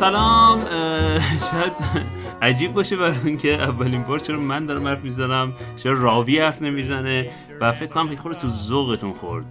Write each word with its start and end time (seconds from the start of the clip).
سلام 0.00 0.60
شاید 1.50 1.72
عجیب 2.42 2.72
باشه 2.72 2.96
برای 2.96 3.14
اینکه 3.24 3.54
اولین 3.54 4.02
بار 4.02 4.18
چرا 4.18 4.38
من 4.38 4.66
دارم 4.66 4.86
حرف 4.86 5.04
می‌زنم 5.04 5.52
چرا 5.76 5.92
راوی 5.92 6.38
حرف 6.38 6.62
نمی‌زنه 6.62 7.30
و 7.60 7.72
فکر 7.72 7.86
کنم 7.86 8.16
خورده 8.16 8.38
تو 8.38 8.48
ذوقتون 8.48 9.12
خورد. 9.12 9.44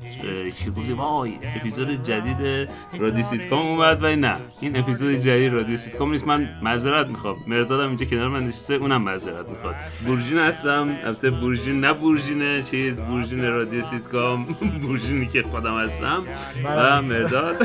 که 0.65 0.71
گفتی 0.71 0.93
وای 0.93 1.33
اپیزود 1.55 2.03
جدید 2.03 2.69
رادیو 2.99 3.23
سیتکام 3.23 3.65
اومد. 3.65 4.03
و 4.03 4.15
نه 4.15 4.35
این 4.61 4.77
اپیزود 4.77 5.15
جدید 5.15 5.53
رادیو 5.53 5.77
سیتکام 5.77 6.11
نیست. 6.11 6.27
من 6.27 6.49
معذرت 6.63 7.07
می‌خوام. 7.07 7.35
مردادم 7.47 7.87
اینجا 7.87 8.05
کنار 8.05 8.27
من 8.27 8.47
نشسته 8.47 8.73
اونم 8.73 9.01
معذرت 9.01 9.49
می‌خواد. 9.49 9.75
بورژین 10.05 10.37
هستم. 10.37 10.87
البته 11.03 11.29
بورژین 11.29 11.79
نه 11.79 11.93
بورژین 11.93 12.63
چیز 12.63 13.01
بورژین 13.01 13.43
رادیو 13.43 13.81
سیتکام. 13.83 14.43
بورژینی 14.81 15.27
که 15.27 15.43
خودم 15.51 15.77
هستم. 15.77 16.23
و 16.65 17.01
مرداد. 17.01 17.55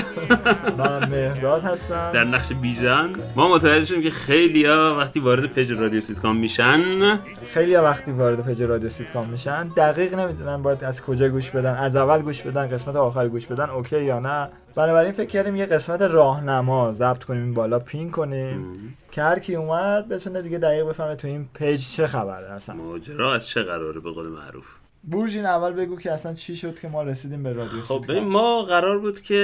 من 0.79 0.99
مرداد 1.15 1.63
هستم. 1.63 2.11
در 2.15 2.25
نقش 2.25 2.53
بیژن. 2.53 3.13
ما 3.37 3.49
متوجه 3.49 3.85
شدیم 3.87 4.03
که 4.03 4.11
خیلی 4.27 4.67
ها 4.67 4.97
وقتی 4.99 5.21
وارد 5.21 5.47
پیج 5.47 5.73
رادیو 5.73 6.01
سیتکام 6.01 6.37
میشن. 6.37 7.21
خیلی 7.49 7.75
ها 7.75 7.83
وقتی 7.83 8.13
وارد 8.13 8.47
page 8.47 8.63
رادیو 8.63 8.89
سیتکام 8.89 9.29
میشن 9.29 9.69
دقیق 9.69 10.15
نمی‌دونن 10.15 10.63
باید 10.63 10.85
از 10.85 11.03
کجا 11.03 11.29
گوش 11.29 11.51
بدن 11.51 11.75
از 11.75 11.97
اول 11.97 12.23
گوش 12.23 12.43
بدن 12.43 12.69
قسمت 12.69 12.97
آخر 12.97 13.29
گوش 13.29 13.47
بدن 13.47 13.71
OK 13.71 14.05
یا 14.05 14.19
نه. 14.19 14.49
بنابراین 14.75 15.13
فکر 15.13 15.31
کردیم 15.31 15.57
یه 15.57 15.67
قسمت 15.67 16.03
راهنما 16.03 16.93
ضبط 16.93 17.25
کنیم 17.25 17.43
این 17.43 17.55
بالا 17.55 17.79
pin 17.79 18.11
کنیم. 18.11 18.97
که 19.11 19.23
هر 19.23 19.39
کی 19.39 19.55
اومد 19.55 20.09
بتونه 20.09 20.43
دیگه 20.43 20.59
دقیق 20.59 20.87
بفهمه 20.87 21.17
تو 21.17 21.29
این 21.29 21.49
page 21.55 21.89
چه 21.91 22.07
خبره 22.07 22.53
اصلا. 22.53 22.75
ماجرا 22.75 23.35
از 23.35 23.49
چه 23.49 23.63
قراره 23.63 24.01
به 24.01 24.11
قول 24.11 24.33
معروف؟ 24.33 24.67
بورژین 25.07 25.47
اول 25.47 25.73
بگو 25.73 25.97
که 25.97 26.13
اصلا 26.13 26.35
چی 26.35 26.57
شد 26.57 26.79
که 26.79 26.89
ما 26.89 27.03
رسیدیم 27.03 27.43
به 27.43 27.53
رادیو 27.53 27.81
خب 27.81 28.11
ما 28.11 28.63
قرار 28.63 28.99
بود 28.99 29.21
که 29.21 29.35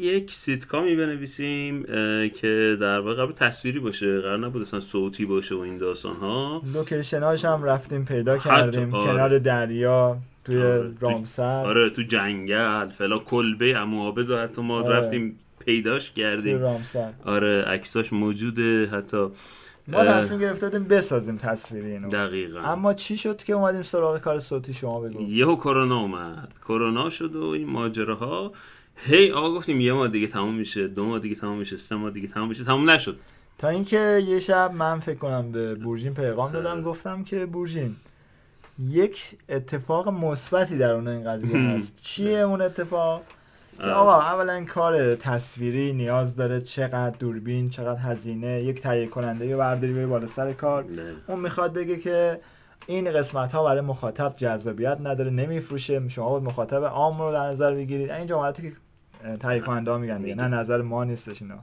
یک 0.00 0.34
سیتکامی 0.34 0.96
بنویسیم 0.96 1.82
که 2.28 2.76
در 2.80 3.00
واقع 3.00 3.14
قرار 3.14 3.32
تصویری 3.32 3.78
باشه 3.78 4.20
قرار 4.20 4.38
نبود 4.38 4.62
اصلا 4.62 4.80
صوتی 4.80 5.24
باشه 5.24 5.54
و 5.54 5.58
این 5.58 5.78
داستان 5.78 6.16
ها 6.16 6.62
لوکیشناش 6.74 7.44
هم 7.44 7.64
رفتیم 7.64 8.04
پیدا 8.04 8.38
کردیم 8.38 8.94
آره. 8.94 9.04
کنار 9.04 9.38
دریا 9.38 10.16
توی 10.44 10.62
آره. 10.62 10.90
رامسر 11.00 11.66
آره 11.66 11.90
تو 11.90 12.02
جنگل 12.02 12.88
فلا 12.88 13.18
کلبه 13.18 13.76
عموآبد 13.76 14.30
و 14.30 14.38
حتی 14.38 14.62
ما 14.62 14.82
آره. 14.82 14.96
رفتیم 14.96 15.36
پیداش 15.64 16.10
کردیم 16.10 16.60
رامسر 16.60 17.12
آره 17.24 17.62
عکساش 17.62 18.12
موجوده 18.12 18.86
حتی 18.86 19.26
ما 19.92 20.04
تصمیم 20.04 20.40
گرفته 20.40 20.66
بودیم 20.68 20.84
بسازیم 20.88 21.36
تصویری 21.36 21.92
اینو. 21.92 22.08
دقیقا. 22.08 22.60
اما 22.60 22.94
چی 22.94 23.16
شد 23.16 23.42
که 23.42 23.52
اومدیم 23.52 23.82
سراغ 23.82 24.18
کار 24.18 24.38
صوتی 24.38 24.74
شما 24.74 25.00
بگو؟ 25.00 25.22
یهو 25.22 25.56
کرونا 25.56 26.00
اومد. 26.00 26.52
کرونا 26.68 27.10
شد 27.10 27.36
و 27.36 27.44
این 27.44 27.68
ماجراها. 27.70 28.52
هی 28.96 29.30
آقا 29.30 29.54
گفتیم 29.54 29.80
یه 29.80 29.92
ماه 29.92 30.08
دیگه 30.08 30.26
تموم 30.26 30.54
میشه 30.54 30.88
دو 30.88 31.04
ماه 31.04 31.18
دیگه 31.18 31.34
تموم 31.34 31.58
میشه 31.58 31.76
سه 31.76 31.94
ماه 31.94 32.10
دیگه 32.10 32.28
تموم 32.28 32.48
میشه. 32.48 32.64
تموم 32.64 32.90
نشد. 32.90 33.18
تا 33.58 33.68
اینکه 33.68 34.22
یه 34.26 34.40
شب 34.40 34.72
من 34.74 34.98
فکر 35.00 35.18
کنم 35.18 35.52
به 35.52 35.74
بورژین 35.74 36.14
پیغام 36.14 36.52
دادم 36.52 36.82
گفتم 36.82 37.24
که 37.24 37.46
بورژین 37.46 37.96
یک 38.88 39.38
اتفاق 39.48 40.08
مثبتی 40.08 40.78
در 40.78 40.90
اون 40.90 41.08
این 41.08 41.24
قضیه 41.24 41.56
هست. 41.70 41.98
چیه 42.02 42.38
اون 42.38 42.62
اتفاق؟ 42.62 43.22
آقا 43.84 44.20
اولا 44.20 44.64
کار 44.64 45.14
تصویری 45.14 45.92
نیاز 45.92 46.36
داره 46.36 46.60
چقدر 46.60 47.16
دوربین 47.18 47.70
چقدر 47.70 48.00
هزینه 48.00 48.62
یک 48.62 48.80
تهیه 48.80 49.06
کننده 49.06 49.46
یا 49.46 49.58
برداری 49.58 49.92
بری 49.92 50.06
بالا 50.06 50.26
سر 50.26 50.52
کار. 50.52 50.84
اون 51.26 51.40
می‌خواد 51.40 51.72
بگه 51.72 51.96
که 51.96 52.40
این 52.86 53.12
قسمت 53.12 53.52
ها 53.52 53.64
برای 53.64 53.80
مخاطب 53.80 54.32
جذابیت 54.36 54.98
نداره 55.00 55.30
نمیفروشه. 55.30 56.08
شما 56.08 56.28
باید 56.30 56.42
مخاطب 56.42 56.84
عام 56.84 57.22
رو 57.22 57.32
در 57.32 57.46
نظر 57.46 57.74
بگیرید. 57.74 58.10
این 58.10 58.26
جملاتی 58.26 58.62
که 58.70 58.76
تهیه 59.36 59.60
کننده 59.60 59.90
ها 59.90 59.98
میگن 59.98 60.18
دیگه 60.22 60.34
نه 60.34 60.48
نظر 60.48 60.82
ما 60.82 61.04
نیستش 61.04 61.42
اینا. 61.42 61.58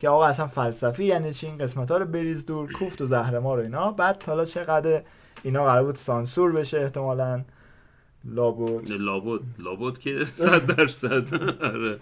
که 0.00 0.08
آقا 0.08 0.26
اصلا 0.26 0.46
فلسفی 0.46 1.04
یعنی 1.04 1.32
چی؟ 1.32 1.46
این 1.46 1.58
قسمت 1.58 1.90
ها 1.90 1.96
رو 1.96 2.06
بریز 2.06 2.46
دور 2.46 2.72
کوفت 2.72 3.00
و 3.02 3.06
زهر 3.06 3.38
ما 3.38 3.54
رو 3.54 3.62
اینا. 3.62 3.92
بعد 3.92 4.22
حالا 4.26 4.44
چقدر 4.44 5.02
اینا 5.42 5.64
قرار 5.64 5.84
بود 5.84 5.96
سانسور 5.96 6.52
بشه 6.52 6.80
احتمالاً. 6.80 7.40
لابد. 8.24 8.90
لابد. 8.90 9.40
لابد 9.58 9.98
که 9.98 10.24
صد 10.24 10.76
درصد. 10.76 11.34
آره. 11.62 11.98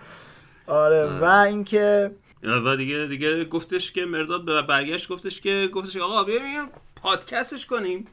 آره 0.66 1.18
و 1.20 1.24
اینکه 1.24 2.10
و 2.42 2.76
دیگه 2.76 3.06
دیگه 3.06 3.44
گفتش 3.44 3.92
که 3.92 4.04
مرداد 4.04 4.44
به 4.44 4.62
برگشت 4.62 5.08
گفتش 5.08 5.40
که 5.40 5.68
گفتش 5.74 5.96
آقا 5.96 6.24
بیایم 6.24 6.66
پادکستش 7.02 7.66
کنیم. 7.66 8.06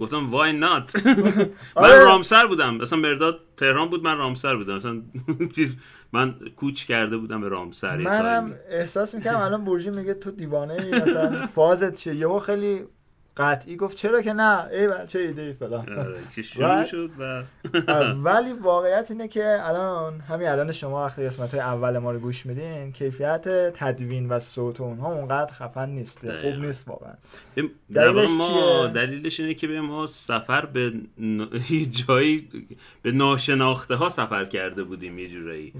گفتم 0.00 0.30
وای 0.30 0.52
نات 0.52 0.96
من 1.06 1.50
آره. 1.74 2.04
رامسر 2.04 2.46
بودم. 2.46 2.74
مثلا 2.76 2.98
مرداد 2.98 3.40
تهران 3.56 3.88
بود 3.88 4.02
من 4.02 4.18
رامسر 4.18 4.56
بودم. 4.56 4.76
مثلا 4.76 5.02
چیز 5.56 5.76
من 6.12 6.34
کوچ 6.56 6.84
کرده 6.84 7.16
بودم 7.16 7.40
به 7.40 7.48
رامسر 7.48 7.96
منم 7.96 8.54
احساس 8.70 9.14
می‌کردم 9.14 9.40
الان 9.46 9.64
برژی 9.64 9.90
میگه 9.90 10.14
تو 10.14 10.30
دیوانه 10.30 10.74
ای 10.74 10.90
مثلا 10.90 11.46
فازت 11.46 11.94
چیه؟ 11.96 12.14
یهو 12.14 12.38
خیلی 12.38 12.80
قطعی 13.36 13.76
گفت 13.76 13.96
چرا 13.96 14.22
که 14.22 14.32
نه؟ 14.32 14.66
ای 14.72 14.88
چه 15.06 15.18
ایده 15.18 15.42
ای 15.42 15.52
فلان؟ 15.52 15.98
آره، 15.98 16.84
شد 16.90 17.10
و 17.18 17.42
ولی 18.24 18.52
واقعیت 18.52 19.10
اینه 19.10 19.28
که 19.28 19.58
الان 19.60 20.20
همین 20.20 20.48
الان 20.48 20.72
شما 20.72 21.04
وقتی 21.04 21.26
قسمت 21.26 21.50
های 21.50 21.60
اول 21.60 21.98
ما 21.98 22.12
رو 22.12 22.18
گوش 22.18 22.46
میدین 22.46 22.92
کیفیت 22.92 23.48
تدوین 23.74 24.28
و 24.28 24.40
صوت 24.40 24.80
اونها 24.80 25.12
اونقدر 25.12 25.52
خفن 25.52 25.88
نیست. 25.88 26.40
خوب 26.40 26.54
نیست 26.54 26.88
واقعا. 26.88 27.12
دلیلش 27.94 28.30
ما 28.30 28.86
دلیلش 28.86 29.40
اینه 29.40 29.54
که 29.54 29.66
به 29.66 29.80
ما 29.80 30.06
سفر 30.06 30.66
به 30.66 30.92
جایی 32.06 32.48
به 33.02 33.12
ناشناخته 33.12 33.94
ها 33.94 34.08
سفر 34.08 34.44
کرده 34.44 34.84
بودیم 34.84 35.18
یه 35.18 35.28
جورایی. 35.28 35.72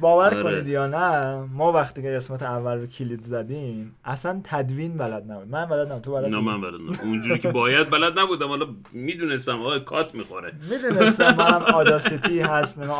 باور 0.00 0.34
آره. 0.34 0.42
کنید 0.42 0.66
یا 0.66 0.86
نه 0.86 1.36
ما 1.52 1.72
وقتی 1.72 2.02
که 2.02 2.10
قسمت 2.10 2.42
اول 2.42 2.80
رو 2.80 2.86
کلید 2.86 3.22
زدیم 3.22 3.94
اصلا 4.04 4.40
تدوین 4.44 4.96
بلد 4.96 5.32
نبود. 5.32 5.48
من 5.48 5.66
بلد 5.66 5.86
نبودم 5.86 6.00
تو 6.00 6.12
بلد 6.12 6.26
نه 6.26 6.40
من 6.40 6.60
بلد 6.60 6.80
اونجوری 7.04 7.38
که 7.38 7.52
باید 7.52 7.90
بلد 7.90 8.18
نبودم. 8.18 8.48
حالا 8.48 8.66
می‌دونستم 8.92 9.60
آقا 9.60 9.78
کات 9.78 10.14
می‌خوره. 10.14 10.52
می‌دونستم 10.70 11.40
هم 11.40 11.62
آداسیتی 11.62 12.40
هست 12.52 12.78
نه 12.78 12.92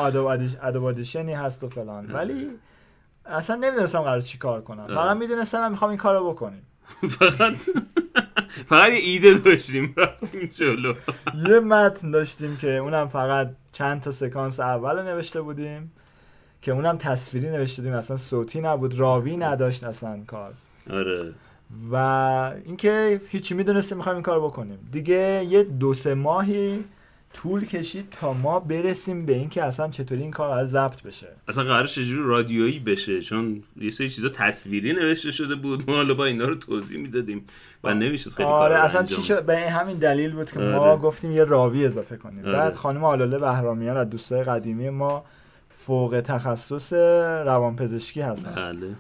ادوب 0.62 0.84
ادیشنی 0.84 1.32
هست 1.32 1.64
و 1.64 1.68
فلان. 1.68 2.10
ولی 2.12 2.50
اصلا 3.26 3.56
نمی‌دونستم 3.56 4.00
قرار 4.00 4.20
چی 4.20 4.38
کار 4.38 4.60
کنم. 4.60 4.86
فقط 4.86 5.16
می‌دونستم 5.16 5.60
من 5.60 5.70
می‌خوام 5.70 5.90
این 5.90 5.98
کارو 5.98 6.30
بکنیم. 6.30 6.66
فقط 7.08 7.54
فقط 8.70 8.90
یه 8.90 8.96
ایده 8.96 9.34
داشتیم 9.34 9.94
رفتیم 9.96 10.46
جلو. 10.46 10.94
یه 11.48 11.60
متن 11.60 12.10
داشتیم 12.10 12.56
که 12.56 12.76
اونم 12.76 13.08
فقط 13.08 13.50
چند 13.72 14.00
تا 14.00 14.12
سکانس 14.12 14.60
اول 14.60 15.02
نوشته 15.02 15.40
بودیم 15.40 15.92
که 16.62 16.72
اونم 16.72 16.96
تصویری 16.98 17.50
نوشته 17.50 17.82
بودیم. 17.82 17.96
اصلا 17.96 18.16
صوتی 18.16 18.60
نبود 18.60 18.98
راوی 18.98 19.36
نداشت 19.36 19.84
اصلا 19.84 20.20
کار. 20.26 20.54
آره. 20.90 21.32
و 21.92 21.96
اینکه 22.64 23.20
هیچی 23.28 23.54
می‌دونستیم 23.54 23.96
می‌خوایم 23.96 24.16
این 24.16 24.22
کار 24.22 24.40
بکنیم. 24.40 24.78
دیگه 24.92 25.46
یه 25.48 25.62
دو 25.62 25.94
سه 25.94 26.14
ماهی 26.14 26.84
طول 27.34 27.64
کشید 27.64 28.10
تا 28.10 28.32
ما 28.32 28.60
برسیم 28.60 29.26
به 29.26 29.34
اینکه 29.34 29.64
اصلا 29.64 29.88
چطوری 29.88 30.22
این 30.22 30.30
کار 30.30 30.48
قرار 30.48 30.64
ضبط 30.64 31.02
بشه. 31.02 31.28
اصلا 31.48 31.64
قرار 31.64 31.86
چجوری 31.86 32.22
رادیویی 32.28 32.78
بشه؟ 32.78 33.20
چون 33.20 33.62
یه 33.80 33.90
سری 33.90 34.08
چیزا 34.08 34.28
تصویری 34.28 34.92
نوشته 34.92 35.30
شده 35.30 35.54
بود. 35.54 35.90
ما 35.90 35.96
حالا 35.96 36.14
با 36.14 36.24
اینا 36.24 36.44
رو 36.44 36.54
توضیح 36.54 37.00
می‌دادیم 37.00 37.44
و 37.84 37.94
نمی‌شد 37.94 38.30
خیلی 38.30 38.48
آره 38.48 38.74
اصلا 38.74 39.02
چی 39.02 39.22
شد؟ 39.22 39.44
به 39.44 39.58
همین 39.58 39.98
دلیل 39.98 40.32
بود 40.32 40.50
که 40.50 40.60
آره. 40.60 40.76
ما 40.76 40.96
گفتیم 40.96 41.32
یه 41.32 41.44
راوی 41.44 41.86
اضافه 41.86 42.16
کنیم. 42.16 42.44
آره. 42.44 42.52
بعد 42.52 42.74
خانم 42.74 43.04
آلاله 43.04 43.38
بهرامیان 43.38 43.96
از 43.96 44.10
دوستای 44.10 44.44
قدیمی 44.44 44.90
ما 44.90 45.24
فوق 45.70 46.22
تخصص 46.24 46.92
روانپزشکی 47.46 48.20
هستن. 48.20 48.54
بله. 48.54 48.94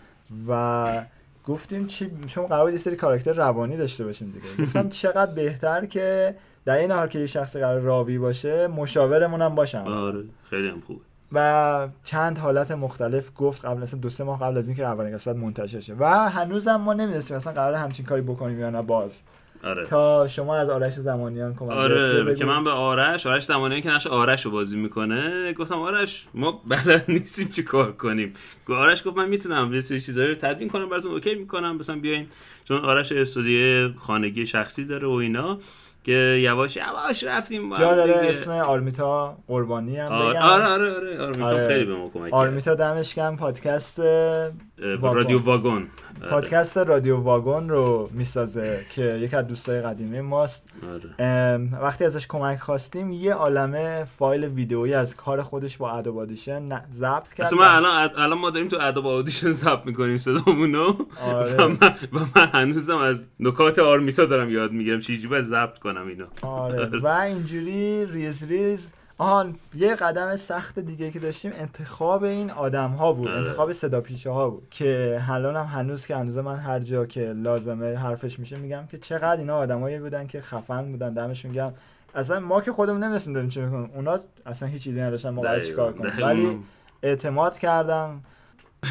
و 0.48 1.04
گفتیم 1.46 1.86
چی 1.86 2.10
چون 2.26 2.46
قرار 2.46 2.72
یه 2.72 2.78
سری 2.78 2.96
کاراکتر 2.96 3.32
روانی 3.32 3.76
داشته 3.76 4.04
باشیم 4.04 4.30
دیگه. 4.30 4.46
گفتم 4.66 4.88
چقدر 4.88 5.32
بهتر 5.32 5.86
که 5.86 6.36
در 6.64 6.76
این 6.76 6.90
حال 6.90 7.08
که 7.08 7.18
یه 7.18 7.26
شخص 7.26 7.56
قرار 7.56 7.80
راوی 7.80 8.18
باشه 8.18 8.66
مشاورمون 8.66 9.42
هم 9.42 9.54
باشم. 9.54 9.84
آره 9.86 10.24
خیلی 10.50 10.68
هم 10.68 10.80
خوبه. 10.80 11.00
و 11.32 11.88
چند 12.04 12.38
حالت 12.38 12.70
مختلف 12.70 13.30
گفت 13.36 13.64
قبل 13.64 13.82
از 13.82 13.94
دو 13.94 14.10
سه 14.10 14.24
ماه 14.24 14.40
قبل 14.40 14.58
از 14.58 14.66
اینکه 14.66 14.84
اولین 14.84 15.14
قسمت 15.14 15.36
منتشر 15.36 15.80
شه. 15.80 15.94
و 15.98 16.30
هنوزم 16.30 16.76
ما 16.76 16.94
نمی‌دونستیم 16.94 17.36
اصلا 17.36 17.52
قرار 17.52 17.74
همچین 17.74 18.06
کاری 18.06 18.22
بکنیم 18.22 18.60
یا 18.60 18.70
نه 18.70 18.82
باز. 18.82 19.20
آره. 19.64 19.86
تا 19.86 20.28
شما 20.28 20.56
از 20.56 20.68
آرش 20.68 20.92
زمانیان 20.92 21.54
کمک 21.54 21.70
آره 21.70 22.34
که 22.34 22.44
من 22.44 22.64
به 22.64 22.70
آرش 22.70 23.26
آرش 23.26 23.44
زمانیان 23.44 23.80
که 23.80 23.90
نقش 23.90 24.06
آرش 24.06 24.44
رو 24.44 24.50
بازی 24.50 24.78
می‌کنه 24.78 25.52
گفتم 25.52 25.78
آرش 25.78 26.26
ما 26.34 26.62
بلد 26.66 27.04
نیستیم 27.14 27.48
چی 27.48 27.62
کار 27.62 27.92
کنیم 27.92 28.32
آرش 28.68 29.06
گفت 29.06 29.16
من 29.16 29.28
می‌تونم 29.28 29.74
یه 29.74 29.80
سری 29.80 30.00
چیزایی 30.00 30.28
رو 30.28 30.34
تدوین 30.34 30.68
کنم 30.68 30.88
براتون 30.88 31.10
اوکی 31.10 31.34
می‌کنم 31.34 31.76
مثلا 31.76 31.96
بیاین 31.96 32.26
چون 32.64 32.84
آرش 32.84 33.12
استودیو 33.12 33.92
خانگی 33.98 34.46
شخصی 34.46 34.84
داره 34.84 35.06
و 35.06 35.10
اینا 35.10 35.58
که 36.04 36.40
یواش 36.42 36.76
یواش 36.76 37.24
رفتیم 37.24 37.74
جا 37.74 37.94
داره 37.94 38.14
اسم 38.14 38.50
آرمیتا 38.50 39.36
قربانی 39.48 39.96
هم 39.96 40.12
آره 40.12 40.40
آره 40.40 40.64
آره, 40.64 40.96
آره, 40.96 41.20
آرمیتا 41.20 41.46
آره. 41.46 41.68
خیلی 41.68 41.84
به 41.84 41.94
ما 41.94 42.08
کمک 42.08 42.34
آرمیتا 42.34 42.74
دمش 42.74 43.18
پادکست 43.18 44.00
اه، 44.00 44.06
واگن. 44.06 44.52
رادیو 44.78 45.38
واگن. 45.38 45.86
پادکست 46.30 46.78
رادیو 46.78 47.16
واگن 47.16 47.68
رو 47.68 48.10
می‌سازه 48.12 48.86
که 48.90 49.02
یک 49.02 49.34
از 49.34 49.46
دوستای 49.46 49.80
قدیمی 49.80 50.20
ماست. 50.20 50.68
آره. 50.92 51.56
وقتی 51.82 52.04
ازش 52.04 52.26
کمک 52.26 52.58
خواستیم 52.58 53.12
یه 53.12 53.34
عالمه 53.34 54.04
فایل 54.04 54.44
ویدئویی 54.44 54.94
از 54.94 55.16
کار 55.16 55.42
خودش 55.42 55.76
با 55.76 55.90
ادوب 55.90 56.18
آدیشن 56.18 56.82
ضبط 56.92 57.32
کرد 57.32 57.46
اصلا 57.46 57.58
من 57.58 57.68
الان 57.68 58.10
الان 58.16 58.38
ما 58.38 58.50
داریم 58.50 58.68
تو 58.68 58.78
ادوب 58.80 59.06
اودیشن 59.06 59.52
ضبط 59.52 59.86
می‌کنیم 59.86 60.16
صدامونو. 60.16 60.96
آره. 61.22 61.54
و 61.54 61.68
من, 61.68 61.94
و 62.12 62.18
من 62.36 62.46
هنوزم 62.52 62.96
از 62.96 63.30
نکات 63.40 63.78
آرمیتا 63.78 64.24
دارم 64.24 64.50
یاد 64.50 64.72
می‌گیرم. 64.72 65.00
چجوری 65.00 65.28
باید 65.28 65.44
ضبط 65.44 65.78
کنم 65.78 66.06
اینو؟ 66.08 66.24
آره. 66.42 66.98
و 66.98 67.06
اینجوری 67.06 68.06
ریز 68.06 68.44
ریز 68.44 68.92
آهان 69.18 69.54
یه 69.74 69.94
قدم 69.94 70.36
سخت 70.36 70.78
دیگه 70.78 71.10
که 71.10 71.18
داشتیم 71.18 71.52
انتخاب 71.54 72.24
این 72.24 72.50
آدم 72.50 72.90
ها 72.90 73.12
بود 73.12 73.28
آره. 73.28 73.38
انتخاب 73.38 73.72
صدا 73.72 74.00
پیشه 74.00 74.30
ها 74.30 74.50
بود 74.50 74.66
که 74.70 75.22
الان 75.28 75.56
هم 75.56 75.66
هنوز 75.66 76.06
که 76.06 76.16
هنوز 76.16 76.38
من 76.38 76.56
هر 76.56 76.78
جا 76.78 77.06
که 77.06 77.20
لازمه 77.20 77.96
حرفش 77.96 78.38
میشه 78.38 78.56
میگم 78.56 78.86
که 78.90 78.98
چقدر 78.98 79.40
اینا 79.40 79.56
آدمایی 79.56 79.98
بودن 79.98 80.26
که 80.26 80.40
خفن 80.40 80.92
بودن 80.92 81.14
دمشون 81.14 81.52
گرم. 81.52 81.74
اصلا 82.14 82.40
ما 82.40 82.60
که 82.60 82.72
خودمون 82.72 83.00
داریم 83.00 83.48
چی 83.48 83.60
می‌کنیم. 83.60 83.90
اونا 83.94 84.20
اصلا 84.46 84.68
هیچ 84.68 84.86
ایده 84.86 85.02
نداشتن 85.02 85.30
ما 85.30 85.42
قرار 85.42 85.60
چیکار 85.60 85.92
کنیم. 85.92 86.12
ولی 86.22 86.58
اعتماد 87.02 87.58
کردن 87.58 88.20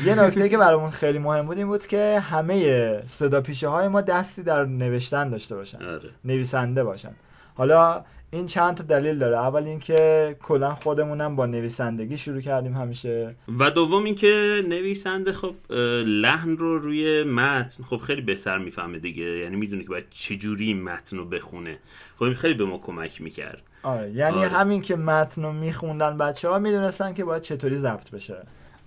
یه 0.06 0.16
نکته 0.16 0.50
که 0.50 0.58
برامون 0.58 0.90
خیلی 0.90 1.20
مهم 1.20 1.46
بود 1.46 1.58
این 1.58 1.68
بود 1.68 1.88
که 1.88 2.20
همه 2.20 3.08
صدا 3.08 3.42
پیشه 3.42 3.68
های 3.68 3.88
ما 3.88 4.02
دستی 4.02 4.44
در 4.44 4.66
نوشتن 4.66 5.30
داشته 5.30 5.56
باشن. 5.56 5.86
آره. 5.86 6.10
نویسنده 6.26 6.84
باشن. 6.84 7.12
حالا 7.56 8.04
این 8.34 8.46
چند 8.46 8.76
تا 8.76 8.84
دلیل 8.84 9.20
داره. 9.20 9.38
اول 9.38 9.64
اینکه 9.64 10.36
کلا 10.42 10.76
خودمونم 10.76 11.36
با 11.36 11.46
نویسندگی 11.46 12.18
شروع 12.18 12.42
کردیم 12.42 12.74
همیشه. 12.74 13.36
و 13.60 13.72
دوم 13.72 14.04
اینکه 14.04 14.64
نویسنده 14.70 15.34
خب 15.34 15.56
لحن 16.06 16.58
رو 16.58 16.80
روی 16.80 17.24
متن 17.24 17.84
خب 17.84 17.98
خیلی 17.98 18.22
بهتر 18.22 18.58
می‌فهمه 18.58 19.00
دیگه. 19.00 19.24
یعنی 19.24 19.56
می‌دونه 19.56 19.84
که 19.84 19.90
باید 19.90 20.06
چجوری 20.10 20.74
متن 20.74 21.18
رو 21.18 21.26
بخونه. 21.26 21.78
خب 22.16 22.24
این 22.24 22.34
خیلی 22.34 22.54
به 22.54 22.66
ما 22.66 22.78
کمک 22.78 23.22
می‌کرد. 23.22 23.64
آره 23.84 24.12
یعنی 24.12 24.38
آره. 24.38 24.50
همین 24.50 24.82
که 24.82 24.96
متن 24.96 25.44
رو 25.44 25.52
میخوندن 25.52 26.18
بچه 26.18 26.50
ها 26.50 26.60
می‌دونستن 26.60 27.14
که 27.14 27.24
باید 27.24 27.42
چطوری 27.42 27.76
ضبط 27.76 28.12
بشه. 28.12 28.38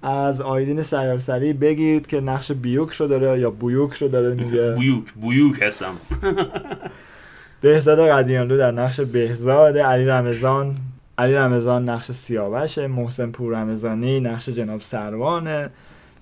از 0.02 0.40
آیدین 0.40 0.82
سیارسری 0.82 1.52
بگید 1.52 2.06
که 2.06 2.20
نقش 2.20 2.52
بیوک 2.52 2.92
رو 2.92 3.06
داره 3.06 3.40
یا 3.40 3.50
بیوک 3.50 3.94
رو 3.94 4.08
داره 4.08 4.34
میگه. 4.34 4.72
بویوک 4.72 5.12
بویوک 5.12 5.62
هستم. 5.62 5.96
بهزاد 7.60 8.00
قدیانلو 8.00 8.56
در 8.56 8.70
نقش 8.70 9.00
بهزاد 9.00 9.78
علی 9.78 10.04
رمضان 10.06 10.74
علی 11.18 11.34
رمضان 11.34 11.88
نقش 11.88 12.12
سیاوشه 12.12 12.86
محسن 12.86 13.30
پور 13.30 13.60
رمضانی 13.60 14.20
نقش 14.20 14.48
جناب 14.48 14.80
سروانه 14.80 15.70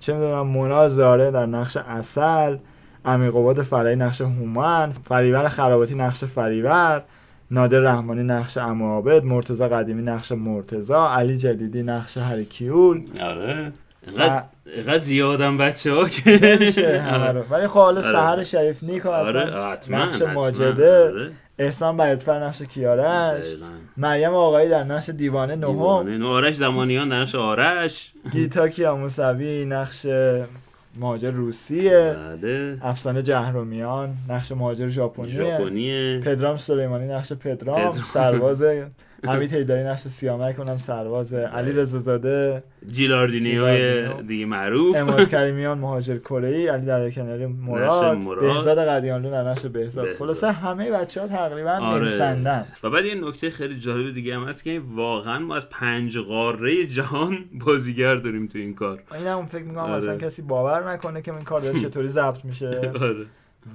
چه 0.00 0.12
می‌دونم 0.12 0.46
مونا 0.46 0.88
زاره 0.88 1.30
در 1.30 1.46
نقش 1.46 1.76
اصل 1.76 2.56
امیرقباد 3.04 3.62
فرعی 3.62 3.96
نقش 3.96 4.20
هومن 4.20 4.92
فریور 4.92 5.48
خراباتی 5.48 5.94
نقش 5.94 6.24
فریور 6.24 7.02
نادر 7.50 7.78
رحمانی 7.78 8.22
نقش 8.22 8.58
امو 8.58 8.88
عابد 8.88 9.24
مرتضی 9.24 9.64
قدیمی 9.64 10.02
نقش 10.02 10.32
مرتضی 10.32 10.92
علی 10.92 11.38
جدیدی 11.38 11.82
نقش 11.82 12.16
هریکیول 12.16 13.02
آره. 13.22 13.72
اینقدر 14.76 14.98
زیادم 14.98 15.58
بچه 15.58 15.92
ها 15.92 16.08
که 16.08 17.00
همه 17.00 17.26
رو 17.32 17.42
ولی 17.50 17.66
خب 17.66 17.74
حالا 17.78 18.00
آره. 18.00 18.12
سحر 18.12 18.42
شریف 18.42 18.82
نیک 18.82 19.06
آره 19.06 19.70
نقش. 19.90 20.22
ماجده 20.22 21.04
آره. 21.04 21.30
احسان 21.58 21.96
بیاتفر 21.96 22.44
نقش 22.44 22.62
کیارش. 22.62 23.44
مریم 23.96 24.34
آقایی 24.34 24.68
در 24.68 24.84
نقش 24.84 25.08
دیوانه 25.10 25.56
نهم 25.56 26.26
آرش 26.26 26.54
زمانیان 26.54 27.08
در 27.08 27.20
نقش 27.20 27.34
آرش 27.34 28.12
گیتا 28.32 28.68
کیاموسوی 28.68 29.64
نقش 29.64 30.06
مهاجر 31.00 31.30
روسیه 31.30 32.16
بله 32.18 32.78
افسانه 32.82 33.22
جهرومیان 33.22 34.14
نقش 34.28 34.52
مهاجر 34.52 34.88
ژاپنیه 34.88 35.32
ژاپنیه 35.32 36.20
پدرام 36.20 36.56
سلیمانی 36.56 37.06
نقش 37.06 37.32
پدرام 37.32 37.78
پدرام. 37.78 37.92
سرباز 38.14 38.62
حمید 39.26 39.54
حیدری 39.54 39.84
نقش 39.84 40.00
سیامک 40.00 40.58
اونم 40.58 40.74
سرباز 40.74 41.34
علی 41.34 41.72
رضا 41.72 41.98
زاده 41.98 42.62
جیلاردینیوی 42.86 43.76
جیلاردینیو. 43.76 44.22
دیگه 44.22 44.46
معروف 44.46 44.96
اماد 44.96 45.28
کریمیان 45.28 45.78
مهاجر 45.78 46.18
کره 46.18 46.48
ای 46.48 46.68
علی 46.68 46.86
در 46.86 47.10
کناری 47.10 47.46
مراد 47.46 48.16
مراد. 48.18 48.40
بهزاد 48.40 48.78
قدیانلو 48.78 49.30
در 49.30 49.42
نقش 49.42 49.66
بهزاد 49.66 50.04
بهزاد. 50.04 50.18
خلاصه 50.18 50.52
همه 50.52 50.90
بچه 50.90 51.20
ها 51.20 51.28
تقریبا 51.28 51.70
آره. 51.70 52.00
نویسندن 52.00 52.66
و 52.82 52.90
بعد 52.90 53.04
یه 53.04 53.14
نکته 53.14 53.50
خیلی 53.50 53.78
جالب 53.78 54.14
دیگه 54.14 54.36
هم 54.36 54.44
هست 54.44 54.64
که 54.64 54.80
واقعا 54.94 55.38
ما 55.38 55.56
از 55.56 55.68
پنج 55.68 56.18
قاره 56.18 56.86
جهان 56.86 57.44
بازیگر 57.66 58.14
داریم 58.14 58.46
تو 58.46 58.58
این 58.58 58.74
کار 58.74 59.02
این 59.14 59.26
هم 59.26 59.46
فکر 59.46 59.64
می‌کنم 59.64 59.82
آره. 59.82 59.94
اصلا 59.94 60.16
کسی 60.16 60.42
باور 60.42 60.92
نکنه 60.92 61.22
که 61.22 61.34
این 61.34 61.44
کار 61.44 61.60
داره 61.60 61.80
چطوری 61.80 62.08
ضبط 62.08 62.44
میشه 62.44 62.66
آره 63.00 63.26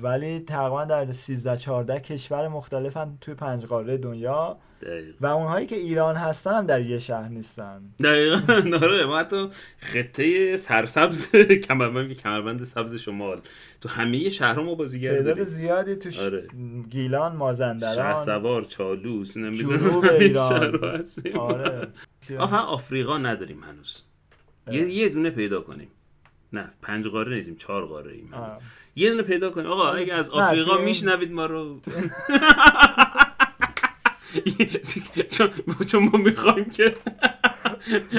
ولی 0.01 0.39
تقریبا 0.39 0.85
در 0.85 1.11
13 1.11 1.57
14 1.57 1.99
کشور 1.99 2.47
مختلفن 2.47 3.17
توی 3.21 3.33
پنج 3.33 3.65
قاره 3.65 3.97
دنیا. 3.97 4.57
دقیقا. 4.81 5.17
و 5.21 5.25
اونهایی 5.25 5.67
که 5.67 5.75
ایران 5.75 6.15
هستن 6.15 6.53
هم 6.53 6.65
در 6.65 6.81
یه 6.81 6.97
شهر 6.97 7.27
نیستن. 7.27 7.81
دقیقا. 8.03 8.53
آره 8.85 9.05
ما 9.05 9.19
حتی 9.19 9.49
خطه 9.79 10.57
سرسبز 10.57 11.31
کمربند 11.67 12.13
کمربند 12.13 12.63
سبز 12.63 12.95
شمال. 12.95 13.41
تو 13.81 13.89
همه 13.89 14.29
شهرها 14.29 14.63
ما 14.63 14.75
بازیگر 14.75 15.15
تعداد 15.15 15.43
زیادی 15.43 15.95
توش 15.95 16.19
آره. 16.19 16.47
گیلان 16.89 17.35
مازندران. 17.35 18.25
سوار 18.25 18.63
چالوس 18.63 19.37
نمی‌دونم 19.37 19.99
ایران. 20.03 20.79
آره. 21.39 21.87
آخه 22.37 22.57
آفریقا 22.57 23.17
نداریم 23.17 23.63
هنوز. 23.63 24.01
یه, 24.71 24.89
یه 24.89 25.09
دونه 25.09 25.29
پیدا 25.29 25.61
کنیم. 25.61 25.87
نه 26.53 26.69
پنج 26.81 27.07
قاره 27.07 27.35
نیستیم 27.35 27.55
چهار 27.55 27.85
قاره 27.85 28.11
ایم. 28.11 28.31
یه 28.99 29.09
دونه 29.09 29.23
پیدا 29.23 29.49
کنیم 29.49 29.67
آقا 29.71 29.91
اگه 29.91 30.13
از 30.13 30.29
آفریقا 30.29 30.77
میشنوید 30.77 31.31
ما 31.31 31.45
رو. 31.45 31.79
چون 35.91 36.03
ما 36.03 36.17
می‌خوایم 36.17 36.69
که 36.69 36.95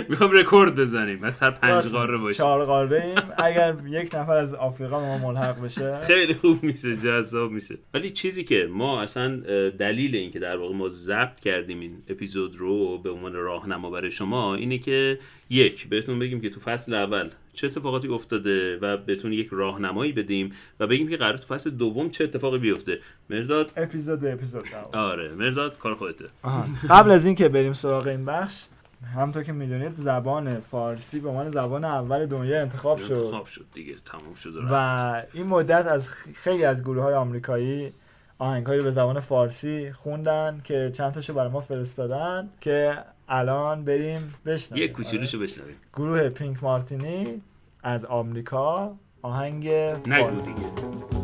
می‌خوایم 0.08 0.32
رکورد 0.32 0.74
بزنیم. 0.74 1.24
از 1.24 1.40
هر 1.40 1.50
پنج 1.50 1.84
قاره. 1.84 2.16
باشیم. 2.18 2.36
چهار 2.36 2.64
قاره 2.64 3.04
ایم. 3.04 3.32
اگر 3.38 3.74
یک 3.88 4.14
نفر 4.14 4.36
از 4.36 4.54
آفریقا 4.54 5.00
ما 5.00 5.18
ملحق 5.18 5.64
بشه. 5.64 6.00
خیلی 6.00 6.34
خوب 6.34 6.62
میشه 6.62 6.96
جذاب 6.96 7.50
میشه. 7.50 7.78
ولی 7.94 8.10
چیزی 8.10 8.44
که 8.44 8.68
ما 8.70 9.00
اصلا 9.00 9.36
دلیل 9.70 10.16
این 10.16 10.30
که 10.30 10.38
در 10.38 10.56
واقع 10.56 10.74
ما 10.74 10.88
ضبط 10.88 11.40
کردیم 11.40 11.80
این 11.80 12.02
اپیزود 12.08 12.56
رو 12.56 12.98
به 12.98 13.10
عنوان 13.10 13.32
راهنما 13.32 13.90
برای 13.90 14.10
شما 14.10 14.54
اینه 14.54 14.78
که 14.78 15.18
یک 15.50 15.88
بهتون 15.88 16.18
بگیم 16.18 16.40
که 16.40 16.50
تو 16.50 16.60
فصل 16.60 16.94
اول 16.94 17.30
چه 17.52 17.66
اتفاقاتی 17.66 18.08
افتاده 18.08 18.76
و 18.76 18.96
بهتون 18.96 19.32
یک 19.32 19.48
راهنمایی 19.50 20.12
بدیم 20.12 20.52
و 20.80 20.86
بگیم 20.86 21.08
که 21.08 21.16
قرار 21.16 21.36
تو 21.36 21.54
فصل 21.54 21.70
دوم 21.70 22.10
چه 22.10 22.24
اتفاقی 22.24 22.58
بیفته. 22.58 22.98
مرداد؟ 23.30 23.72
اپیزود 23.76 24.20
به 24.20 24.32
اپیزود 24.32 24.64
واقع. 24.72 24.98
آره 24.98 25.34
مرداد 25.34 25.78
کار 25.78 25.94
خودته. 25.94 26.24
آها. 26.42 26.66
قبل 26.90 27.10
از 27.10 27.26
اینکه 27.26 27.48
بریم 27.48 27.72
سراغ 27.72 28.06
این 28.06 28.24
بخش 28.24 28.64
همونطور 29.06 29.42
که 29.42 29.52
می‌دونید 29.52 29.94
زبان 29.94 30.60
فارسی 30.60 31.20
به 31.20 31.28
عنوان 31.28 31.50
زبان 31.50 31.84
اول 31.84 32.26
دنیا 32.26 32.60
انتخاب 32.60 32.98
شد 32.98 33.12
انتخاب 33.12 33.46
شد. 33.46 33.66
دیگه 33.74 33.94
تمام 34.04 34.34
شد 34.34 34.56
و. 34.56 34.60
و 34.70 35.22
این 35.32 35.46
مدت 35.46 35.86
از 35.86 36.08
خیلی 36.34 36.64
از 36.64 36.82
گروه 36.82 37.02
های 37.02 37.14
آمریکایی 37.14 37.92
آهنگهایی 38.38 38.78
رو 38.78 38.84
به 38.84 38.90
زبان 38.90 39.20
فارسی 39.20 39.92
خوندن 39.92 40.60
که 40.64 40.90
چند 40.94 41.12
تاشو 41.12 41.34
برای 41.34 41.50
ما 41.50 41.60
فرستادن 41.60 42.50
که 42.60 42.98
الان 43.28 43.84
بریم 43.84 44.34
بشنویم. 44.46 44.82
یه 44.82 44.88
کوچولوشو 44.88 45.38
بشنویم. 45.38 45.76
گروه 45.94 46.28
پینک 46.28 46.62
مارتینی 46.62 47.42
از 47.82 48.04
آمریکا 48.04 48.96
آهنگ 49.22 49.68
نگو 49.68 50.30
فارسی. 50.30 50.52
دیگه. 50.52 51.19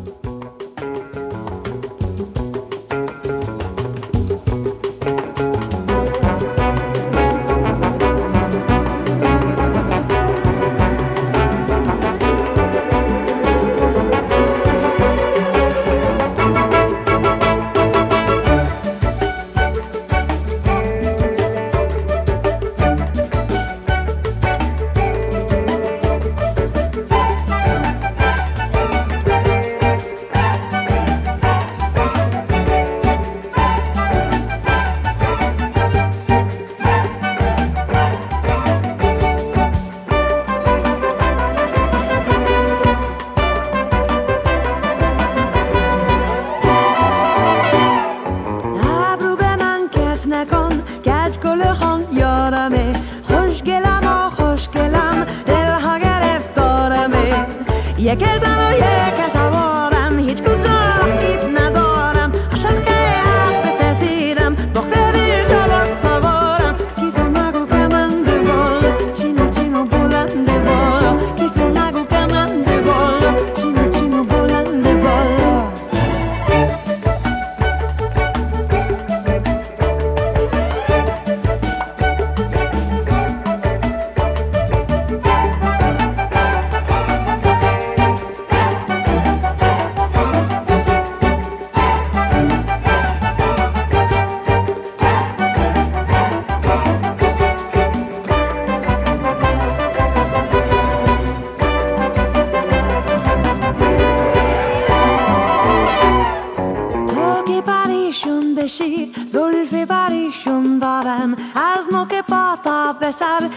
تا 113.19 113.49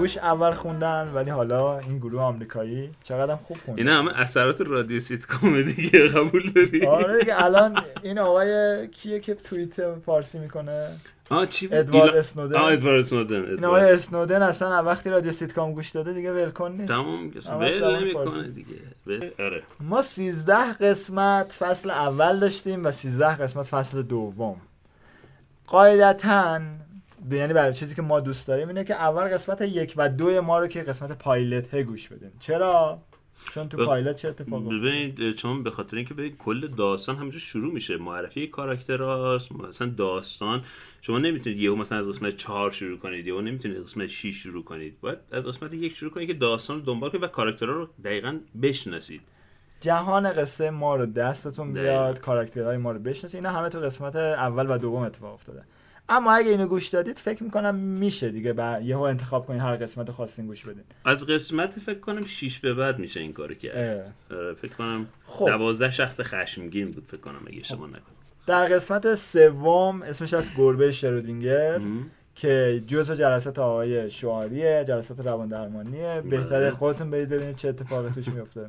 گوگوش 0.00 0.18
اول 0.18 0.50
خوندن 0.50 1.10
ولی 1.14 1.30
حالا 1.30 1.78
این 1.78 1.98
گروه 1.98 2.20
آمریکایی 2.22 2.90
چقدر 3.04 3.36
خوب 3.36 3.56
خوندن 3.64 3.78
اینا 3.88 3.98
همه 3.98 4.20
اثرات 4.20 4.60
رادیو 4.60 5.00
سیتکام 5.00 5.62
دیگه 5.62 6.08
قبول 6.08 6.50
داری 6.50 6.86
آره 6.86 7.18
دیگه 7.18 7.44
الان 7.44 7.82
این 8.02 8.18
آقای 8.18 8.88
کیه 8.88 9.20
که 9.20 9.34
توییت 9.34 9.94
فارسی 9.98 10.38
می‌کنه 10.38 10.96
آه 11.30 11.46
چی 11.46 11.66
بود؟ 11.66 11.76
ادوارد 11.76 12.10
ایلا- 12.10 12.18
اسنودن. 12.18 12.56
آه 12.56 12.72
ادوارد 12.72 12.98
اسنودن 12.98 13.44
این. 13.44 13.64
آقای 13.64 13.92
اسنودن 13.92 14.42
اصلا 14.42 14.82
وقتی 14.82 15.10
رادیو 15.10 15.32
سیتکام 15.32 15.72
گوش 15.72 15.90
داده 15.90 16.12
دیگه 16.12 16.32
ولکن 16.32 16.72
نیست 16.72 16.92
تمام 16.92 17.30
ول 17.60 17.96
نمی‌کنه. 18.02 18.42
دیگه 18.48 18.74
ول- 19.06 19.30
آره 19.38 19.62
ما 19.80 20.02
13 20.02 20.72
قسمت 20.72 21.52
فصل 21.52 21.90
اول 21.90 22.40
داشتیم 22.40 22.84
و 22.84 22.90
13 22.90 23.34
قسمت 23.36 23.66
فصل 23.66 24.02
دوم 24.02 24.56
قاعدتا 25.66 26.60
یعنی 27.30 27.52
برای 27.52 27.74
چیزی 27.74 27.94
که 27.94 28.02
ما 28.02 28.20
دوست 28.20 28.48
داریم 28.48 28.68
اینه 28.68 28.84
که 28.84 28.94
اول 28.94 29.24
قسمت 29.24 29.60
یک 29.62 29.94
و 29.96 30.08
دو 30.08 30.42
ما 30.42 30.58
رو 30.58 30.66
که 30.66 30.82
قسمت 30.82 31.18
پایلت 31.18 31.74
ه 31.74 31.82
گوش 31.82 32.08
بدیم. 32.08 32.32
چرا؟ 32.40 32.98
چون 33.54 33.68
تو 33.68 33.76
ب- 33.76 33.84
پایلت 33.84 34.16
چه 34.16 34.28
افتاد؟ 34.28 34.46
ببینید 34.48 35.32
چون 35.32 35.62
به 35.62 35.70
خاطر 35.70 35.96
اینکه 35.96 36.14
ببینید 36.14 36.36
کل 36.38 36.66
داستان 36.66 37.16
همونجا 37.16 37.38
شروع 37.38 37.72
میشه. 37.72 37.96
معرفی 37.96 38.46
کاراکتراست 38.46 39.52
مثلا 39.52 39.88
داستان. 39.96 40.62
شما 41.00 41.18
نمی‌تونید 41.18 41.58
یهو 41.58 41.76
مثلا 41.76 41.98
از 41.98 42.08
قسمت 42.08 42.36
چهار 42.36 42.70
شروع 42.70 42.98
کنید 42.98 43.26
یهو 43.26 43.40
نمی‌تونید 43.40 43.76
از 43.78 43.84
قسمت 43.84 44.06
6 44.06 44.34
شروع 44.34 44.64
کنید. 44.64 45.00
باید 45.00 45.18
از 45.32 45.46
قسمت 45.46 45.74
یک 45.74 45.96
شروع 45.96 46.10
کنید 46.10 46.28
که 46.28 46.34
داستان 46.34 46.76
رو 46.76 46.82
دنبال 46.82 47.10
کنید 47.10 47.22
و 47.22 47.26
کاراکترها 47.26 47.72
رو 47.72 47.88
دقیقا 48.04 48.38
بشناسید. 48.62 49.20
جهان 49.80 50.32
قصه 50.32 50.70
ما 50.70 50.96
رو 50.96 51.06
دستتون. 51.06 51.72
بیاد 51.72 52.20
کاراکترهای 52.20 52.76
ما 52.76 52.92
رو 52.92 52.98
بشناسید. 52.98 53.36
اینا 53.36 53.50
همه 53.50 53.68
تو 53.68 53.78
قسمت 53.80 54.16
اول 54.16 54.66
و 54.70 54.78
دوم 54.78 55.02
اتفاق 55.02 55.34
افتاده. 55.34 55.62
اما 56.10 56.32
اگه 56.32 56.50
اینو 56.50 56.66
گوش 56.66 56.88
دادید 56.88 57.18
فکر 57.18 57.42
می‌کنم 57.42 57.74
میشه 57.74 58.30
دیگه 58.30 58.52
بعد 58.52 58.84
یهو 58.84 59.00
انتخاب 59.00 59.46
کنید 59.46 59.60
هر 59.60 59.76
قسمت 59.76 60.10
خواستین 60.10 60.46
گوش 60.46 60.64
بدین 60.64 60.84
از 61.04 61.26
قسمت 61.26 61.78
فکر 61.78 61.98
کنم 62.00 62.26
6 62.26 62.58
به 62.58 62.74
بعد 62.74 62.98
میشه 62.98 63.20
این 63.20 63.32
کارو 63.32 63.54
کرد. 63.54 64.14
آره، 64.30 64.54
فکر 64.54 64.72
کنم 64.72 65.06
خب. 65.26 65.46
دوازده 65.46 65.90
شخص 65.90 66.20
خشمگین 66.20 66.88
بود 66.88 67.04
فکر 67.06 67.20
کنم 67.20 67.40
اگه 67.46 67.58
اشتباه 67.60 67.88
نکنم 67.88 68.02
در 68.46 68.66
قسمت 68.66 69.14
سوم 69.14 70.02
اسمش 70.02 70.34
از 70.34 70.50
گربه 70.56 70.90
شرودینگر. 70.90 71.80
که 72.34 72.82
جزء 72.86 73.14
جلسات 73.14 73.58
آقای 73.58 74.10
شعاریه 74.10 74.84
جلسات 74.88 75.20
روان 75.20 75.48
درمانیه 75.48 76.20
بهتره 76.20 76.60
بله. 76.60 76.70
خودتون 76.70 77.10
برید 77.10 77.28
ببینید 77.28 77.56
چه 77.56 77.68
اتفاقی 77.68 78.10
توش 78.10 78.28
میفته. 78.28 78.66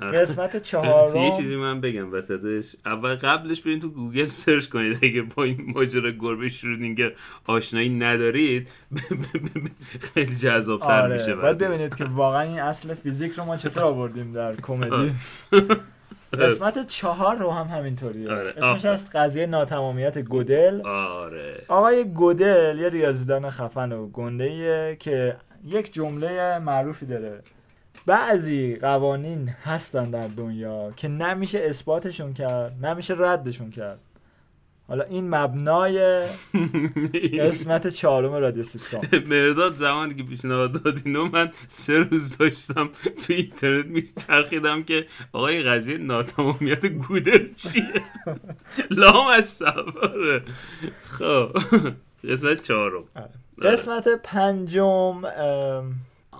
قسمت 0.00 0.62
چهارم. 0.70 1.16
یه 1.16 1.30
چیزی 1.36 1.56
من 1.56 1.80
بگم 1.80 2.12
وسطش. 2.12 2.76
اول 2.86 3.14
قبلش 3.14 3.60
برین 3.60 3.80
تو 3.80 3.88
گوگل 3.88 4.26
search 4.26 4.66
کنید. 4.68 4.98
اگه 5.02 5.22
با 5.22 5.44
این 5.44 5.72
ماجرا 5.74 6.10
گربه 6.10 6.48
شرودینگر 6.48 7.12
آشنایی 7.46 7.88
ندارید 7.88 8.68
خیلی 10.14 10.36
جذابتر 10.36 11.12
میشه 11.12 11.24
آره. 11.24 11.34
باید 11.34 11.58
بعد. 11.58 11.70
ببینید 11.70 11.94
که 11.94 12.04
واقعا 12.04 12.40
این 12.42 12.58
اصل 12.58 12.94
فیزیک 12.94 13.32
رو 13.32 13.44
ما 13.44 13.56
چطور 13.56 13.82
آوردیم 13.82 14.32
در 14.32 14.56
کمدی. 14.56 15.12
قسمت 16.40 16.86
چهار 16.86 17.36
رو 17.36 17.50
هم 17.50 17.66
همینطوریه. 17.66 18.30
آره، 18.30 18.54
اسمش. 18.56 18.84
از 18.84 19.10
قضیه 19.10 19.46
ناتمامیت 19.46 20.18
گودل. 20.18 20.80
آره. 20.86 21.62
آقای 21.68 22.04
گودل 22.04 22.78
یه 22.78 22.88
ریاضیدان 22.88 23.50
خفن 23.50 23.92
و 23.92 24.06
گنده 24.06 24.96
که 25.00 25.36
یک 25.64 25.92
جمله 25.92 26.58
معروفی 26.58 27.06
داره. 27.06 27.42
بعضی 28.06 28.76
قوانین 28.76 29.48
هستن 29.48 30.10
در 30.10 30.28
دنیا 30.28 30.92
که 30.96 31.08
نمیشه 31.08 31.58
اثباتشون 31.58 32.34
کرد 32.34 32.86
نمیشه 32.86 33.14
ردشون 33.18 33.70
کرد. 33.70 34.00
حالا 34.88 35.04
این 35.04 35.34
مبنای 35.34 36.26
قسمت 37.40 37.86
چهارم 37.86 38.32
رادیو 38.32 38.62
سیتکام. 38.62 39.02
مرداد 39.26 39.76
زمانی 39.76 40.14
که 40.14 40.22
پیشنهاد 40.22 40.82
داد 40.82 41.00
اینو 41.04 41.24
من 41.28 41.50
سه 41.66 41.98
روز 41.98 42.38
داشتم 42.38 42.90
تو 43.26 43.32
اینترنت 43.32 43.86
میچرخیدم 43.86 44.82
که 44.82 45.06
آقای 45.32 45.62
قضیه 45.62 45.98
ناتمامیت 45.98 46.86
گودل 46.86 47.54
چیه؟ 47.54 48.02
لام 48.90 49.26
از 49.26 49.48
سواره 49.48 50.42
خب 51.04 51.58
قسمت 52.28 52.62
چهارم. 52.62 53.04
قسمت 53.62 54.08
پنجم 54.22 55.22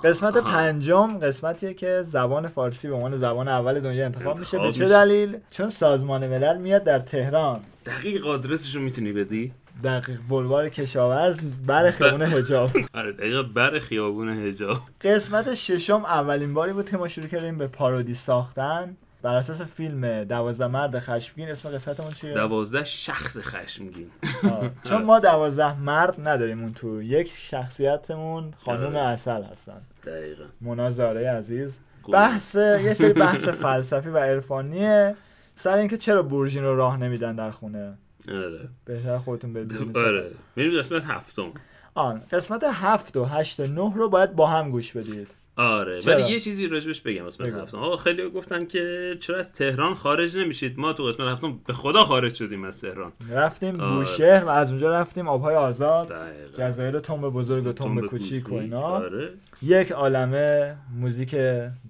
قسمت 0.04 0.36
آها. 0.36 0.50
پنجم 0.50 1.18
قسمتیه 1.18 1.74
که 1.74 2.02
زبان 2.06 2.48
فارسی 2.48 2.88
به 2.88 2.94
عنوان 2.94 3.16
زبان 3.16 3.48
اول 3.48 3.80
دنیا 3.80 4.04
انتخاب 4.04 4.38
میشه. 4.38 4.58
به 4.58 4.72
چه. 4.72 4.88
دلیل؟ 4.88 5.36
چون 5.50 5.68
سازمان 5.68 6.26
ملل 6.26 6.58
میاد 6.58 6.84
در 6.84 6.98
تهران. 6.98 7.60
دقیق 7.86 8.26
آدرسش 8.26 8.74
رو 8.74 8.80
می‌تونی 8.80 9.12
بدی؟ 9.12 9.52
دقیق 9.84 10.20
بلوار 10.28 10.68
کشاورز 10.68 11.40
بر 11.66 11.90
خیابون 11.90 12.22
حجاب. 12.22 12.70
آره 12.94 13.12
دقیقا 13.12 13.42
بر 13.42 13.78
خیابون 13.78 14.28
هجاب 14.28 14.80
قسمت 15.00 15.54
ششم 15.54 16.04
اولین 16.04 16.54
باری 16.54 16.72
بود 16.72 16.90
که 16.90 16.96
ما 16.96 17.08
شروع 17.08 17.26
کردیم 17.26 17.58
به 17.58 17.66
پارودی 17.66 18.14
ساختن. 18.14 18.96
بر 19.24 19.34
اساس 19.34 19.62
فیلم 19.62 20.24
دوازده 20.24 20.66
مرد 20.66 20.98
خشمگین 20.98 21.48
اسم 21.48 21.68
قسمتمون 21.68 22.12
چیه؟ 22.12 22.34
دوازده 22.34 22.84
شخص 22.84 23.38
خشمگین. 23.38 24.10
چون 24.88 25.02
ما 25.02 25.18
دوازده 25.18 25.80
مرد 25.80 26.28
نداریم 26.28 26.62
اون 26.62 26.74
تو 26.74 27.02
یک 27.02 27.32
شخصیتمون 27.38 28.54
خانم 28.58 28.86
آره. 28.86 28.98
اصل 28.98 29.42
هستن. 29.42 29.82
دقیقا. 30.06 30.44
منازاره 30.60 31.30
عزیز. 31.30 31.78
خوب. 32.02 32.14
بحث 32.14 32.54
یه 32.54 32.94
سری 32.94 33.12
بحث 33.12 33.48
فلسفی 33.48 34.08
و 34.08 34.18
عرفانیه. 34.18 35.14
سر 35.54 35.76
اینکه 35.76 35.96
چرا 35.96 36.22
برژین 36.22 36.64
رو 36.64 36.76
راه 36.76 36.96
نمیدن 36.96 37.36
در 37.36 37.50
خونه؟ 37.50 37.98
آره. 38.28 38.68
بهتر 38.84 39.18
خودتون 39.18 39.52
برید 39.52 39.68
ببینید 39.68 39.98
آره. 39.98 40.30
میریم 40.56 40.78
قسمت 40.78 41.04
هفتم. 41.04 41.52
آن 41.94 42.22
قسمت 42.32 42.64
هفت 42.64 43.16
و 43.16 43.24
هشت 43.24 43.60
و 43.60 43.66
نه 43.66 43.92
رو 43.94 44.08
باید 44.08 44.36
با 44.36 44.46
هم 44.46 44.70
گوش 44.70 44.92
بدید. 44.92 45.28
آره 45.56 46.00
چرا؟ 46.00 46.14
ولی 46.14 46.32
یه 46.32 46.40
چیزی 46.40 46.66
راجبش 46.66 47.00
بگم 47.00 47.26
قسمت. 47.26 47.54
هفتم. 47.54 47.78
آقا 47.78 47.96
خیلی 47.96 48.30
گفتن 48.30 48.64
که 48.66 49.16
چرا 49.20 49.38
از 49.38 49.52
تهران 49.52 49.94
خارج 49.94 50.36
نمیشید؟ 50.36 50.78
ما 50.78 50.92
تو 50.92 51.04
قسمت 51.04 51.32
هفتم 51.32 51.58
به 51.66 51.72
خدا 51.72 52.04
خارج 52.04 52.34
شدیم 52.34 52.64
از 52.64 52.80
تهران. 52.80 53.12
رفتیم 53.30 53.80
آره. 53.80 53.96
بوشهر 53.96 54.44
و 54.44 54.48
از 54.48 54.70
اونجا 54.70 54.92
رفتیم 54.94 55.28
آبهای 55.28 55.54
آزاد. 55.54 56.08
دقیقا. 56.08 56.68
جزایر 56.68 56.98
تنب 56.98 57.20
بزرگ 57.20 57.66
و 57.66 57.72
تنب 57.72 58.06
کوچیک 58.06 58.52
و 58.52 58.54
اینا. 58.54 58.82
آره. 58.82 59.30
یک 59.62 59.92
عالمه 59.92 60.76
موزیک 61.00 61.36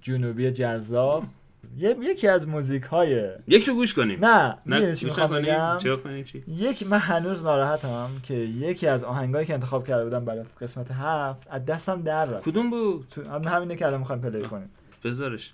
جنوبی 0.01 0.51
جذاب. 0.51 1.23
یکی 1.77 2.27
از 2.27 2.47
موزیک 2.47 2.83
های 2.83 3.29
یکشو 3.47 3.73
گوش 3.73 3.93
کنیم. 3.93 4.25
نه 4.25 4.57
نه 4.65 4.95
چی 4.95 5.05
می‌خوام 5.05 5.73
چی 6.23 6.43
یک 6.47 6.87
من 6.87 6.97
هنوز 6.99 7.43
ناراحتم 7.43 8.09
که 8.23 8.33
یکی 8.33 8.87
از 8.87 9.03
آهنگایی 9.03 9.45
که 9.45 9.53
انتخاب 9.53 9.87
کرده 9.87 10.03
بودم 10.03 10.25
برای 10.25 10.43
قسمت 10.61 10.91
هفت 10.91 11.47
از 11.51 11.65
دستم 11.65 12.01
در 12.01 12.25
رفت. 12.25 12.49
کدوم 12.49 12.69
بود؟ 12.69 13.07
تو 13.11 13.29
هم- 13.29 13.43
همینه 13.47 13.75
که 13.75 13.85
الان 13.85 13.99
می‌خوایم 13.99 14.21
پلی 14.21 14.41
کنیم. 14.41 14.69
بذارش. 15.03 15.53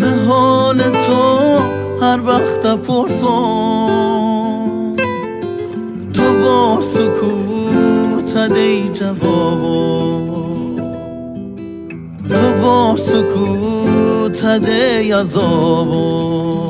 محال 0.00 0.78
تو 0.78 1.44
وقت 2.26 2.66
پرسم 2.66 3.26
تو 6.14 6.22
با 6.42 6.80
سکوت 6.82 8.52
دی 8.52 8.90
جوابو 8.92 10.76
تو 12.30 12.62
با 12.62 12.96
سکوت 12.96 14.44
دی 14.46 15.12
عذابو 15.12 16.64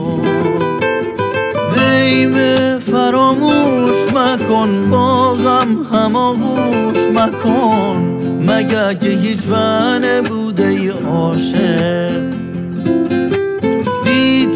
بیم 1.74 2.34
فراموش 2.78 4.12
مکن 4.14 4.90
با 4.90 5.32
غم 5.32 5.86
هماغوش 5.92 6.98
مکن. 7.14 8.16
مگه 8.40 8.94
که 9.00 9.08
هیچ 9.08 9.42
بنه 9.42 10.22
بوده 10.22 10.66
ای 10.66 10.88
عاشق. 10.88 12.33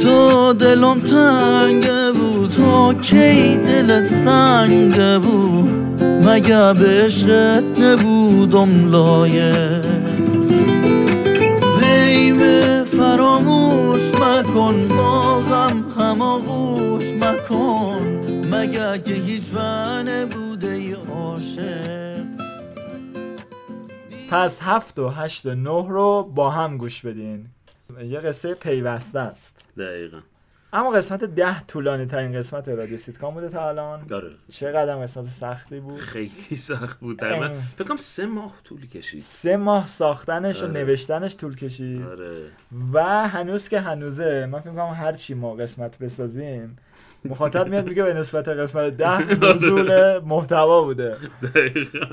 تو 0.08 0.52
دلم 0.52 1.00
تنگه 1.00 2.12
بود. 2.12 2.50
تا 2.50 2.94
کی 2.94 3.56
دلت 3.56 4.04
سنگه 4.04 5.18
بود؟ 5.18 6.02
مگه 6.02 6.74
به 6.74 7.04
عشقت 7.04 7.80
نبودم 7.80 8.90
لایق 8.90 9.86
بیم 11.80 12.38
فراموش 12.84 14.14
مکن 14.14 14.88
با 14.88 15.40
غم 15.40 15.84
هماغوش 15.98 17.12
مکن. 17.12 18.20
مگه 18.52 18.98
که 18.98 19.14
هیچ 19.14 19.50
بنه 19.50 20.26
بوده 20.26 20.70
ای 20.70 20.92
عاشق؟ 20.92 22.24
پس 24.30 24.58
هفت 24.62 24.98
و 24.98 25.08
هشت 25.08 25.46
و 25.46 25.54
نه 25.54 25.88
رو 25.88 26.32
با 26.34 26.50
هم 26.50 26.76
گوش 26.76 27.02
بدین. 27.02 27.46
یه 28.04 28.20
قصه 28.20 28.54
پیوسته 28.54 29.18
است. 29.18 29.64
دقیقا. 29.78 30.18
اما 30.72 30.90
قسمت 30.90 31.24
ده 31.24 31.60
طولانی 31.62 32.06
ترین 32.06 32.32
قسمت 32.38 32.68
رادیو 32.68 32.96
سیتکام 32.96 33.34
بوده 33.34 33.48
تا 33.48 33.68
الان. 33.68 34.06
داره. 34.06 34.30
چقدر 34.50 34.96
قسمت 34.96 35.26
سختی 35.28 35.80
بود؟ 35.80 35.96
خیلی 35.98 36.56
سخت 36.56 37.00
بود. 37.00 37.18
در 37.18 37.38
من. 37.40 37.60
فکر 37.78 37.88
کنم 37.88 37.96
سه 37.96 38.26
ماه 38.26 38.54
طول 38.64 38.86
کشید. 38.86 39.22
سه 39.22 39.56
ماه 39.56 39.86
ساختنش 39.86 40.62
و 40.62 40.64
آره. 40.64 40.72
نوشتنش 40.72 41.36
طول 41.36 41.56
کشید. 41.56 42.02
آره. 42.02 42.42
و 42.92 43.28
هنوز 43.28 43.68
که 43.68 43.80
هنوزه 43.80 44.46
من 44.46 44.60
فکر 44.60 44.70
کنم 44.70 44.94
هر 44.96 45.12
چی 45.12 45.34
ما 45.34 45.54
قسمت 45.54 45.98
بسازیم 45.98 46.76
مخاطب 47.24 47.68
میاد 47.68 47.88
میگه 47.88 48.02
به 48.02 48.14
نسبت 48.14 48.48
قسمت 48.48 48.96
ده 48.96 49.34
نزول 49.44 50.18
محتوا 50.18 50.82
بوده. 50.82 51.16
دقیقا. 51.42 52.06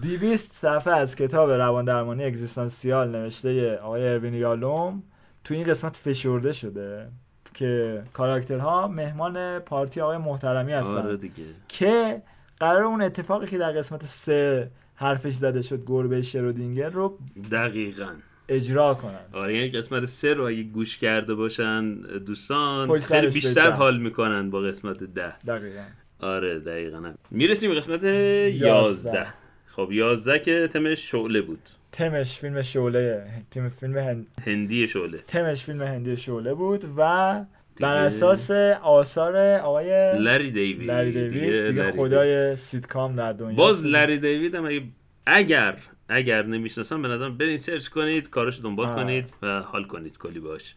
دویست 0.00 0.52
صفحه 0.52 0.92
از 0.94 1.16
کتاب 1.16 1.50
روان 1.50 1.84
درمانی 1.84 2.24
اگزیستانسیال 2.24 3.08
نوشته 3.08 3.76
آقای 3.76 4.08
اروین 4.08 4.34
یالوم. 4.34 5.02
تو 5.44 5.54
این 5.54 5.64
قسمت 5.64 5.96
فشرده 5.96 6.52
شده 6.52 7.08
که 7.54 8.02
کاراکترها 8.12 8.88
مهمان 8.88 9.58
پارتی 9.58 10.00
آقای 10.00 10.18
محترمی 10.18 10.72
هستن. 10.72 10.96
آره 10.96 11.16
دیگه. 11.16 11.44
که 11.68 12.22
قرار 12.60 12.82
اون 12.82 13.02
اتفاقی 13.02 13.46
که 13.46 13.58
در 13.58 13.72
قسمت 13.72 14.04
سه 14.04 14.70
حرفش 14.94 15.32
زده 15.32 15.62
شد 15.62 15.82
گربه 15.86 16.22
شرودینگر 16.22 16.90
رو 16.90 17.18
دقیقا. 17.50 18.08
اجرا 18.48 18.94
کنن. 18.94 19.20
آره 19.32 19.56
یعنی 19.56 19.70
قسمت 19.70 20.04
سه 20.04 20.34
رو 20.34 20.44
اگه 20.44 20.62
گوش 20.62 20.98
کرده 20.98 21.34
باشن 21.34 21.94
دوستان 22.18 23.00
خیلی 23.00 23.26
بیشتر. 23.26 23.70
حال 23.70 24.00
می‌کنن 24.00 24.50
با 24.50 24.60
قسمت 24.60 25.04
ده. 25.04 25.38
دقیقا. 25.38 25.82
آره 26.20 26.58
دقیقا. 26.58 27.12
می‌رسیم 27.30 27.70
به 27.70 27.76
قسمت 27.76 28.04
یازده. 28.04 29.26
خب 29.66 29.88
یازده 29.92 30.38
که 30.38 30.68
تم 30.72 30.94
شعله 30.94 31.40
بود. 31.40 31.68
تمش 31.92 32.38
فیلم 32.38 32.62
شعله 32.62 33.24
تیم 33.50 33.68
فیلم 33.68 33.98
هند... 33.98 34.26
هندی 34.46 34.88
شعله. 34.88 35.18
تمش 35.28 35.64
فیلم 35.64 35.82
هندی 35.82 36.16
شعله 36.16 36.54
بود 36.54 36.84
و 36.84 36.88
دیگه- 36.88 37.46
بر 37.80 37.96
اساس 38.04 38.50
آثار 38.82 39.36
آقای 39.56 40.18
لری 40.18 40.50
دیوید. 40.50 40.90
لری 40.90 41.12
دیوید 41.12 41.66
دیگه, 41.68 41.82
لری 41.82 41.90
خدای 41.92 42.56
سیتکام 42.56 43.16
در 43.16 43.32
دنیا 43.32 43.56
باز 43.56 43.86
لری 43.86 44.18
دیوید 44.18 44.54
هم 44.54 44.64
اگه 44.66 44.82
اگر 45.26 45.76
اگر 46.08 46.42
نمی‌شناسم 46.46 47.02
به 47.02 47.08
نظرم 47.08 47.38
برین 47.38 47.56
سرچ 47.56 47.88
کنید 47.88 48.30
کارش 48.30 48.60
دنبال 48.62 48.86
آه. 48.86 48.96
کنید 48.96 49.32
و 49.42 49.60
حال 49.60 49.84
کنید 49.84 50.18
کلی 50.18 50.40
باش 50.40 50.74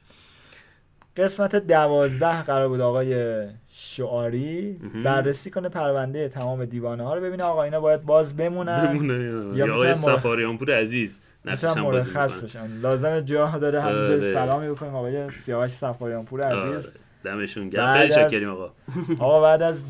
قسمت 1.17 1.55
دوازده 1.55 2.41
قرار 2.41 2.67
بود 2.67 2.81
آقای 2.81 3.43
شعاری. 3.69 4.79
بررسی 5.05 5.49
کنه 5.51 5.69
پرونده 5.69 6.29
تمام 6.29 6.65
دیوانه 6.65 7.03
ها 7.03 7.15
رو 7.15 7.21
ببینه 7.21 7.43
آقا 7.43 7.63
اینا 7.63 7.79
باید 7.79 8.03
باز 8.03 8.37
بمونن 8.37 8.87
بمونه 8.87 9.13
یا 9.13 9.65
یا 9.67 9.73
آقای 9.73 9.87
می‌تونن 9.89 9.93
مرخ- 9.93 10.17
سفاریانپور 10.19 10.71
عزیز 10.77 11.21
بازی 11.45 11.81
مرخص. 11.81 12.41
بشن 12.41 12.67
لازم 12.77 13.19
جا 13.19 13.47
داره 13.47 13.81
همینجا 13.81 14.13
آره. 14.13 14.33
سلامی 14.33 14.69
بکنیم 14.69 14.95
آقای 14.95 15.29
سیاوش 15.29 15.71
سفاریانپور 15.71 16.41
عزیز 16.41 16.85
آره. 16.87 16.95
دمشون 17.23 17.69
بعد 17.69 17.73
گرم 17.73 17.97
خیلی 17.97 18.13
شکریم 18.13 18.49
آقا 18.49 18.71
آقا 19.25 19.41
بعد 19.41 19.61
از 19.61 19.83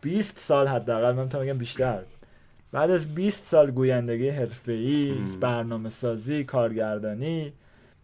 20 0.00 0.38
سال 0.38 0.66
حداقل 0.68 1.12
من 1.12 1.22
می‌تونم 1.22 1.44
بگم 1.44 1.58
بیشتر 1.58 1.98
بعد 2.72 2.90
از 2.90 3.14
20 3.14 3.44
سال 3.46 3.70
گویندگی 3.70 4.28
حرفه‌ای. 4.28 5.14
برنامه 5.40 5.88
سازی 5.88 6.44
کارگردانی 6.44 7.52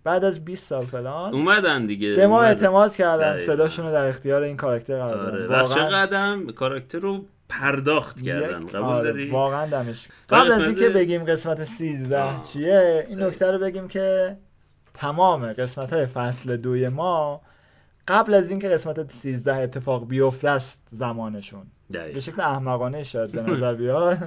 بعد 0.04 0.24
از 0.24 0.44
20 0.44 0.66
سال 0.66 0.84
فلان 0.84 1.34
اومدن 1.34 1.86
دیگه 1.86 2.14
به 2.14 2.26
ما 2.26 2.36
اومدن. 2.36 2.48
اعتماد 2.48 2.96
کردن 2.96 3.36
دقیقاً. 3.36 3.54
صداشون 3.54 3.86
رو 3.86 3.92
در 3.92 4.04
اختیار 4.06 4.42
این 4.42 4.56
کاراکتر 4.56 4.98
قرار 4.98 5.26
آره 5.26 5.46
دادن 5.46 5.54
و 5.54 5.58
واقعا 5.58 5.74
چقدر 5.74 6.52
کاراکتر 6.56 6.98
رو 6.98 7.24
پرداخت 7.48 8.22
کردن 8.22 8.66
قبول 8.66 8.82
آره، 8.82 9.12
داری 9.12 9.30
واقعا 9.30 9.66
دمش 9.66 10.08
قبل 10.28 10.52
از 10.52 10.60
اینکه 10.60 10.88
بگیم 10.88 11.24
قسمت 11.24 11.64
13 11.64 12.22
آه. 12.22 12.44
چیه 12.44 13.06
این 13.08 13.18
آره. 13.22 13.28
نکته 13.28 13.50
رو 13.50 13.58
بگیم 13.58 13.88
که 13.88 14.36
تمام 14.94 15.52
قسمت 15.52 15.92
های 15.92 16.06
فصل 16.06 16.56
دوی 16.56 16.88
ما 16.88 17.40
قبل 18.08 18.34
از 18.34 18.50
اینکه 18.50 18.68
قسمت 18.68 19.12
13 19.12 19.56
اتفاق 19.56 20.08
بیفته 20.08 20.48
است 20.50 20.88
زمانشون 20.90 21.62
به 21.90 21.98
دقیقاً. 21.98 22.20
شکل 22.20 22.40
احمقانه 22.40 23.02
شاید 23.02 23.32
به 23.32 23.42
نظر 23.42 23.74
بیاد 23.74 24.18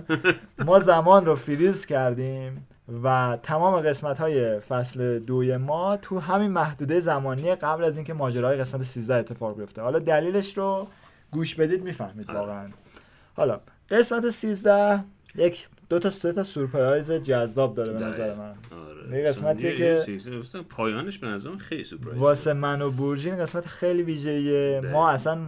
ما 0.60 0.80
زمان 0.80 1.26
رو 1.26 1.36
فریز 1.36 1.86
کردیم 1.86 2.68
و 3.04 3.38
تمام 3.44 3.80
قسمت 3.82 4.18
های 4.18 4.60
فصل 4.60 5.20
دوی 5.20 5.58
ما 5.58 5.98
تو 5.98 6.20
همین 6.20 6.52
محدوده 6.52 7.00
زمانی 7.00 7.56
قبل 7.56 7.84
از 7.84 7.96
اینکه 7.96 8.14
ماجرای 8.14 8.58
قسمت 8.58 8.84
13 8.84 9.16
اتفاق 9.16 9.58
بیفته 9.58 9.82
حالا 9.82 10.00
دلیلش 10.00 10.58
رو 10.58 10.88
گوش 11.32 11.56
بدید 11.56 11.84
می‌فهمید 11.84 12.30
آره. 12.30 12.40
واقعا 12.40 12.70
حالا 13.36 13.60
قسمت 13.90 14.30
13 14.30 15.04
یک 15.36 15.68
دو 15.90 16.00
تا 16.00 16.10
سه 16.10 16.32
تا 16.34 16.44
سورپرایز 16.44 17.12
جذاب 17.12 17.76
داره 17.76 17.94
به 17.94 18.00
نظر. 18.00 18.36
من 18.36 18.54
آره. 19.12 19.20
یه 19.20 19.28
قسمتیه 19.28 19.80
یه- 19.80 20.06
که- 20.06 20.62
پایانش 20.70 21.20
به 21.20 21.28
نظرم 21.28 21.58
خیلی 21.58 21.84
سورپرایز 21.84 22.18
واسه 22.18 22.54
من 22.54 22.82
و 22.82 22.92
بورژین 22.92 23.38
قسمت 23.38 23.66
خیلی 23.68 24.04
ویژه‌ایه. 24.04 24.82
ما 24.94 25.10
اصلا 25.10 25.40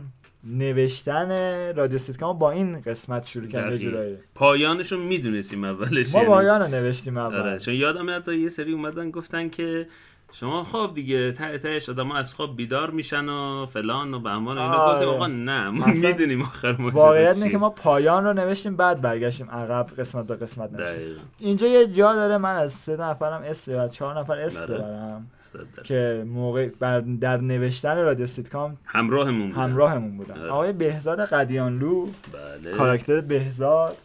نوشتن 0.43 1.31
رادیو 1.75 1.97
سیتکام 1.97 2.39
با 2.39 2.51
این 2.51 2.81
قسمت 2.81 3.27
شروع 3.27 3.47
دقیقاً. 3.47 3.77
جورایی 3.77 4.17
پایانش 4.35 4.91
رو 4.91 4.99
می‌دونستیم 4.99 5.63
اولش 5.63 6.15
ما 6.15 6.21
یعنی. 6.21 6.33
پایان 6.33 6.61
رو 6.61 6.67
نوشتیم 6.67 7.17
اول 7.17 7.35
آره 7.39 7.59
چون 7.59 7.73
یادم 7.73 8.05
میاد 8.05 8.27
یه 8.27 8.49
سری 8.49 8.73
اومدن 8.73 9.11
گفتن 9.11 9.49
که 9.49 9.87
شما 10.31 10.63
خواب 10.63 10.93
دیگه 10.93 11.31
ته 11.31 11.57
تهش 11.57 11.89
آدم 11.89 12.11
از 12.11 12.33
خواب 12.33 12.57
بیدار 12.57 12.89
میشن 12.89 13.29
و 13.29 13.65
فلان 13.65 14.13
و 14.13 14.19
بهمان 14.19 14.57
و 14.57 14.61
اینا 14.61 14.75
آره. 14.75 14.95
گفتیم 14.95 15.09
آقا 15.09 15.27
نه 15.27 15.69
ما 15.69 15.85
می‌دونیم 15.85 16.41
آخر 16.41 16.75
ما 16.79 16.89
واقعیت 16.89 17.35
اینه 17.35 17.49
که 17.49 17.57
ما 17.57 17.69
پایان 17.69 18.23
رو 18.23 18.33
نوشتیم 18.33 18.75
بعد 18.75 19.01
برگشتیم 19.01 19.49
عقب 19.51 19.87
قسمت 19.97 20.27
به 20.27 20.35
قسمت 20.35 20.73
نوشتیم 20.73 21.15
اینجا 21.39 21.67
یه 21.67 21.87
جا 21.87 22.13
داره 22.13 22.37
من 22.37 22.55
از 22.55 22.73
سه 22.73 22.97
نفرم 22.97 23.41
اسم 23.45 23.71
ببرم 23.71 23.89
چهار 23.89 24.19
نفر 24.19 24.37
اسم 24.37 24.65
بله. 24.65 24.77
ببرم 24.77 25.27
درصد. 25.57 25.83
که 25.83 26.23
موقع 26.27 26.69
بر 26.79 26.99
در 26.99 27.37
نوشتن 27.41 27.97
رادیو 27.97 28.25
سیتکام 28.25 28.77
همراهمون 28.85 29.47
بودن. 29.49 29.61
همراهمون 29.61 30.17
بودن 30.17 30.39
آره. 30.39 30.49
آقای 30.49 30.73
بهزاد 30.73 31.19
قدیانلو 31.25 32.05
بله 32.05 32.71
کاراکتر 32.71 33.21
بهزاد 33.21 33.97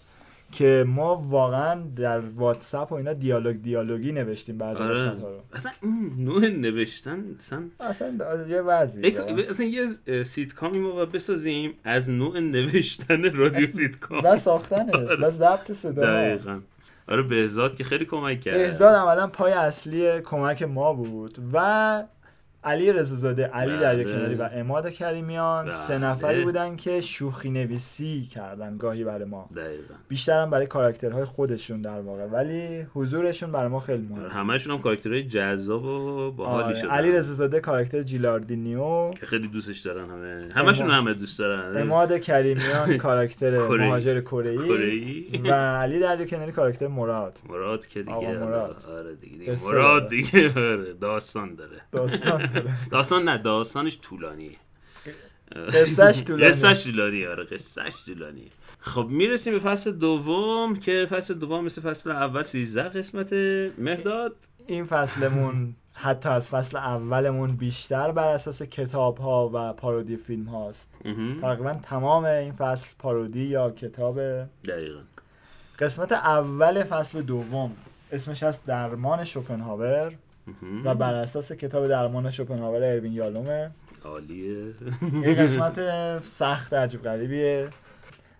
که 0.52 0.84
ما 0.88 1.16
واقعا 1.16 1.80
در 1.96 2.20
واتساپ 2.20 2.92
و 2.92 2.94
اینا 2.94 3.12
دیالوگ 3.12 3.62
دیالوگی 3.62 4.12
نوشتیم 4.12 4.58
بعضی 4.58 4.82
آره. 4.82 5.08
ها 5.08 5.12
رو 5.14 5.40
اصلا 5.52 5.72
این 5.82 6.12
نوع 6.18 6.48
نوشتن 6.48 7.24
اصلا 7.38 7.62
اصلا 7.80 8.08
یه 8.48 8.60
وضعی 8.60 9.04
ای- 9.06 9.46
اصلا 9.48 9.66
یه 9.66 10.22
سیتکامی 10.22 10.78
ما 10.78 11.04
بسازیم 11.04 11.72
از 11.84 12.10
نوع 12.10 12.40
نوشتن 12.40 13.34
رادیو 13.34 13.70
سیتکام 13.70 14.24
و 14.24 14.36
ساختنش 14.36 14.94
و 15.22 15.30
ضبط 15.30 15.72
صدا 15.72 16.02
دقیقا 16.02 16.60
آره 17.08 17.22
بهزاد 17.22 17.76
که 17.76 17.84
خیلی 17.84 18.04
کمک 18.04 18.40
کرد. 18.40 18.54
بهزاد 18.54 18.94
عملا 18.94 19.26
پای 19.26 19.52
اصلی 19.52 20.20
کمک 20.20 20.62
ما 20.62 20.92
بود 20.92 21.38
و 21.52 22.04
علی 22.64 22.92
رضازاده 22.92 23.46
علی 23.46 23.78
در 23.78 23.94
بله. 23.94 24.04
کناری 24.04 24.34
و 24.34 24.48
عماد 24.52 24.90
کریمیان 24.90 25.70
سه 25.70 25.98
بله. 25.98 26.06
نفری 26.06 26.44
بودن 26.44 26.76
که 26.76 27.00
شوخی 27.00 27.50
نویسی 27.50 28.22
کردن 28.22 28.76
گاهی 28.76 29.04
برای 29.04 29.24
ما 29.24 29.48
دقیقا 29.56 29.94
بیشتر 30.08 30.42
هم 30.42 30.50
برای 30.50 30.66
کاراکترهای 30.66 31.24
خودشون 31.24 31.82
در 31.82 32.00
واقع 32.00 32.24
ولی 32.24 32.86
حضورشون 32.94 33.52
برای 33.52 33.68
ما 33.68 33.80
خیلی 33.80 34.08
مهمه 34.08 34.28
همشون 34.28 34.74
هم 34.74 34.82
کاراکترهای 34.82 35.22
جذاب 35.22 35.84
و 35.84 36.30
باحالی 36.30 36.64
آره. 36.64 36.74
شدن 36.74 36.90
علی 36.90 37.12
رضازاده 37.12 37.60
کاراکتر 37.60 38.02
جیلاردینیو 38.02 39.10
که 39.10 39.26
خیلی 39.26 39.48
دوستش 39.48 39.78
دارن 39.78 40.10
همه 40.10 40.52
همشون. 40.54 40.90
همه 40.90 41.14
دوست 41.14 41.38
دارن 41.38 41.76
اماد 41.82 42.18
کریمیان 42.18 42.96
کاراکتر. 43.04 43.58
مهاجر 43.68 44.20
کره 44.20 44.56
کره‌ای. 44.56 45.40
و 45.44 45.52
علی 45.52 45.98
در 46.00 46.24
کناری 46.24 46.52
کاراکتر 46.52 46.88
مراد 46.88 47.38
مراد 47.48 47.86
که 47.86 48.02
دیگه 48.02 48.38
مراد. 48.38 48.84
آره 48.88 49.14
دیگه, 49.14 49.56
مراد. 49.66 50.08
دیگه 50.08 50.52
آره 50.56 50.92
داستان 50.92 51.54
داره 51.54 51.80
داستان 51.92 52.48
داستان 52.92 53.24
نه 53.28 53.38
داستانش 53.38 53.98
طولانیه 54.02 54.56
قصهش 55.56 56.22
طولانیه. 56.26 56.48
قصهش 56.48 56.84
طولانیه 56.84 57.28
آره 57.30 57.44
قصهش 57.44 57.92
طولانیه 58.06 58.50
خب 58.80 59.06
می‌رسیم 59.10 59.52
به 59.52 59.58
فصل 59.58 59.92
دوم 59.92 60.76
که 60.76 61.06
فصل 61.10 61.34
دوم 61.34 61.64
مثل 61.64 61.82
فصل 61.82 62.10
اول 62.10 62.42
13 62.42 62.82
قسمت 62.82 63.32
مهداد 63.78 64.36
این 64.66 64.84
فصلمون 64.84 65.74
حتی 65.96 66.28
از 66.28 66.48
فصل 66.50 66.76
اولمون 66.76 67.56
بیشتر 67.56 68.12
بر 68.12 68.28
اساس 68.28 68.62
کتاب 68.62 69.18
ها 69.18 69.50
و 69.54 69.72
پارودی 69.72 70.16
فیلم 70.16 70.44
هاست. 70.44 70.90
تقریبا 71.42 71.74
تمام 71.82 72.24
این 72.24 72.52
فصل 72.52 72.86
پارودی 72.98 73.44
یا 73.44 73.70
کتاب 73.70 74.18
دقیقا 74.64 75.00
قسمت 75.78 76.12
اول 76.12 76.82
فصل 76.82 77.22
دوم 77.22 77.76
اسمش 78.12 78.42
هست 78.42 78.66
درمان 78.66 79.24
شوپنهاور. 79.24 80.12
و 80.84 80.94
بر 80.94 81.14
اساس 81.14 81.52
کتاب 81.52 81.88
درمان 81.88 82.30
شوپنهاور 82.30 82.84
اروین 82.84 83.12
یالومه. 83.12 83.70
عالیه. 84.04 84.74
این 85.02 85.34
قسمت 85.34 85.80
سخت 86.24 86.74
عجیب 86.74 87.02
غریبیه. 87.02 87.68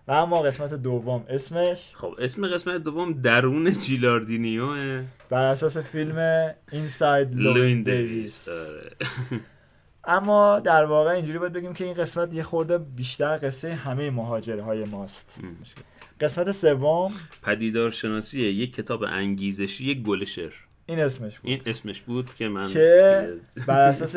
و 0.07 0.11
اما 0.11 0.41
قسمت 0.41 0.73
دوم. 0.73 1.25
اسمش؟ 1.29 1.91
خب 1.95 2.15
اسم 2.19 2.47
قسمت 2.47 2.83
دوم 2.83 3.13
درون 3.13 3.71
جیلاردینیوه. 3.71 5.01
بر 5.29 5.43
اساس 5.43 5.77
فیلم 5.77 6.51
اینساید 6.71 7.35
لوین 7.35 7.83
دیویس 7.83 8.49
آره. 8.49 8.91
اما 10.07 10.59
در 10.59 10.85
واقع 10.85 11.11
اینجوری 11.11 11.39
باید 11.39 11.53
بگیم 11.53 11.73
که 11.73 11.85
این 11.85 11.93
قسمت 11.93 12.33
یه 12.33 12.43
خورده 12.43 12.77
بیشتر 12.77 13.39
قصه 13.41 13.73
همه 13.73 14.11
مهاجرهای 14.11 14.83
ماست. 14.83 15.39
قسمت 16.21 16.51
سوم. 16.51 17.11
پدیدار 17.43 17.91
شناسی 17.91 18.41
یک 18.41 18.73
کتاب 18.73 19.03
انگیزشی 19.03 19.85
یک 19.85 20.01
گل 20.01 20.25
شعر. 20.25 20.53
این 20.85 20.99
اسمش 20.99 21.39
بود. 21.39 21.49
این 21.49 21.61
اسمش 21.65 22.01
بود 22.01 22.35
که 22.35 22.47
من 22.47 22.67
که 22.67 23.33
بر 23.67 23.81
اساس 23.89 24.15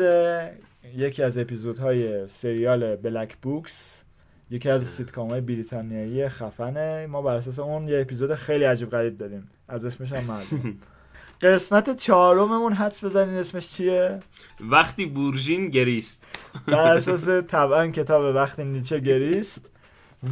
یکی 0.95 1.23
از 1.23 1.37
اپیزودهای 1.37 2.27
سریال 2.27 2.95
بلک 2.95 3.37
بوکس 3.37 4.03
یکی 4.51 4.69
از 4.69 4.83
سیتکام 4.83 5.29
های 5.29 5.41
بریتانیایی 5.41 6.29
خفنه 6.29 7.07
ما 7.07 7.21
بر 7.21 7.35
اساس 7.35 7.59
اون 7.59 7.87
یه 7.87 8.01
اپیزود 8.01 8.35
خیلی 8.35 8.63
عجیب 8.63 8.89
غریب 8.89 9.17
داریم. 9.17 9.49
از 9.67 9.85
اسمش 9.85 10.11
هم 10.11 10.23
معلوم 10.23 10.77
قسمت 11.41 11.97
چهارممون 11.97 12.73
حدس 12.73 13.03
بزنین 13.03 13.35
اسمش 13.35 13.69
چیه؟ 13.69 14.19
وقتی 14.59 15.05
بورژین 15.05 15.69
گریست. 15.69 16.27
بر 16.67 16.95
اساس 16.95 17.29
طبعا 17.29 17.87
کتاب 17.87 18.35
وقت 18.35 18.59
نیچه 18.59 18.99
گریست 18.99 19.71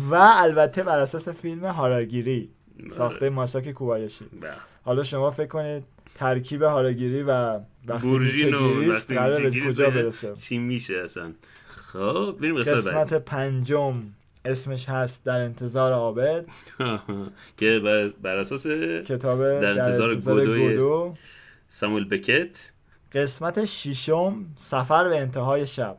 و 0.10 0.16
البته 0.16 0.84
بر 0.84 1.00
اساس 1.00 1.30
فیلم 1.30 1.66
هاراگیری 1.66 2.50
ساخته 2.92 3.30
ماساکی 3.30 3.74
کوبایاشی 3.74 4.26
بله. 4.42 4.52
حالا 4.86 5.04
شما 5.04 5.32
فکر 5.32 5.48
کنید 5.48 5.84
ترکیب 6.18 6.62
هاراگیری 6.62 7.24
و 7.24 7.60
بورژین 8.02 8.54
و 8.54 8.90
وقتی 8.90 9.62
کجا 9.62 9.90
برسه؟ 9.90 10.34
چی 10.34 10.58
میشه 10.58 10.98
اصلا؟ 10.98 11.34
خب 11.68 12.36
بریم 12.40 12.64
قسمت 12.64 13.14
پنجم. 13.14 14.04
اسمش 14.46 14.90
هست 14.90 15.24
در 15.24 15.40
انتظار 15.40 15.94
عابد. 15.94 16.46
که 17.58 17.80
بر, 18.24 18.38
اساس 18.38 18.68
کتاب 19.06 19.60
در 19.60 19.82
انتظار 19.82 20.16
گودو. 20.16 21.16
ساموئل 21.70 22.04
بکت. 22.04 22.72
قسمت 23.14 23.66
ششم 23.66 24.46
سفر 24.58 25.10
به 25.10 25.20
انتهای 25.20 25.68
شب. 25.68 25.98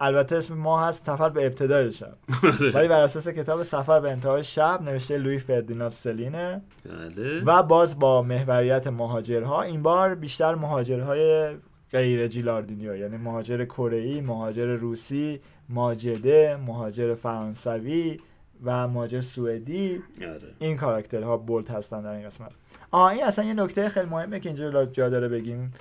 البته 0.00 0.36
اسم 0.36 0.54
ما 0.54 0.80
هست 0.80 1.06
سفر 1.06 1.28
به 1.28 1.46
ابتدای 1.46 1.92
شب 1.92 2.16
آره. 2.44 2.70
ولی 2.72 2.88
بر 2.88 3.00
اساس 3.00 3.28
کتاب 3.28 3.62
سفر 3.62 4.00
به 4.00 4.10
انتهای 4.10 4.42
شب 4.42 4.82
نوشته 4.82 5.18
لوی 5.18 5.38
فردیناند 5.38 5.92
سلینه 5.92 6.62
بله. 6.84 7.44
و 7.44 7.62
باز 7.62 7.98
با 7.98 8.22
محوریت 8.22 8.86
مهاجرها 8.86 9.62
این 9.62 9.82
بار 9.82 10.14
بیشتر 10.14 10.54
مهاجرهای 10.54 11.54
غیر 11.92 12.26
جیلاردینیو 12.26 12.96
یعنی 12.96 13.16
مهاجر 13.16 13.64
کره 13.64 14.20
مهاجر 14.20 14.66
روسی 14.66 15.40
ماجده 15.68 16.56
مهاجر 16.66 17.14
فرانسوی 17.14 18.20
و 18.64 18.88
مهاجر 18.88 19.20
سوئدی 19.20 20.02
آره. 20.20 20.40
این 20.58 20.76
کاراکترها 20.76 21.36
بولد 21.36 21.68
هستن 21.68 22.02
در 22.02 22.10
این 22.10 22.26
قسمت 22.26 22.50
آه 22.90 23.12
این 23.12 23.24
اصلا 23.24 23.44
یه 23.44 23.54
نکته 23.54 23.88
خیلی 23.88 24.06
مهمه 24.06 24.40
که 24.40 24.48
اینجا 24.48 24.86
جا 24.86 25.08
داره 25.08 25.28
بگیم 25.28 25.74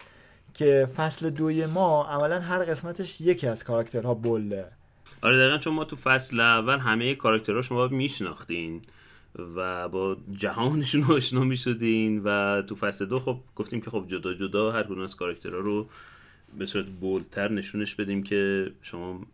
که 0.54 0.88
فصل 0.96 1.30
دوی 1.30 1.66
ما 1.66 2.06
عملا 2.06 2.40
هر 2.40 2.64
قسمتش 2.64 3.22
یکی 3.22 3.48
از 3.48 3.64
کاراکترها 3.64 4.14
بولده 4.14 4.66
آره 5.22 5.38
دقیقا 5.38 5.58
چون 5.58 5.74
ما 5.74 5.86
تو 5.86 5.96
فصل 5.96 6.40
اول 6.40 6.80
همه 6.80 7.16
کاراکترها 7.16 7.62
شما 7.62 7.88
میشناختین 7.88 8.82
و 9.56 9.90
با 9.90 10.18
جهانشون 10.32 11.04
آشنا 11.18 11.44
می‌شدین 11.44 12.22
و 12.24 12.62
تو 12.62 12.76
فصل 12.76 13.06
دو 13.06 13.20
خب 13.20 13.40
گفتیم 13.56 13.82
که 13.82 13.90
خب 13.90 14.06
جدا 14.08 14.34
جدا 14.34 14.72
هر 14.72 14.84
کدوم 14.84 15.02
از 15.02 15.16
کاراکترها 15.16 15.60
رو 15.60 15.90
به 16.58 16.66
صورت 16.66 16.86
بولتر 16.86 17.52
نشونش 17.52 17.96
بدیم 17.96 18.24
که 18.24 18.72
شما 18.82 19.26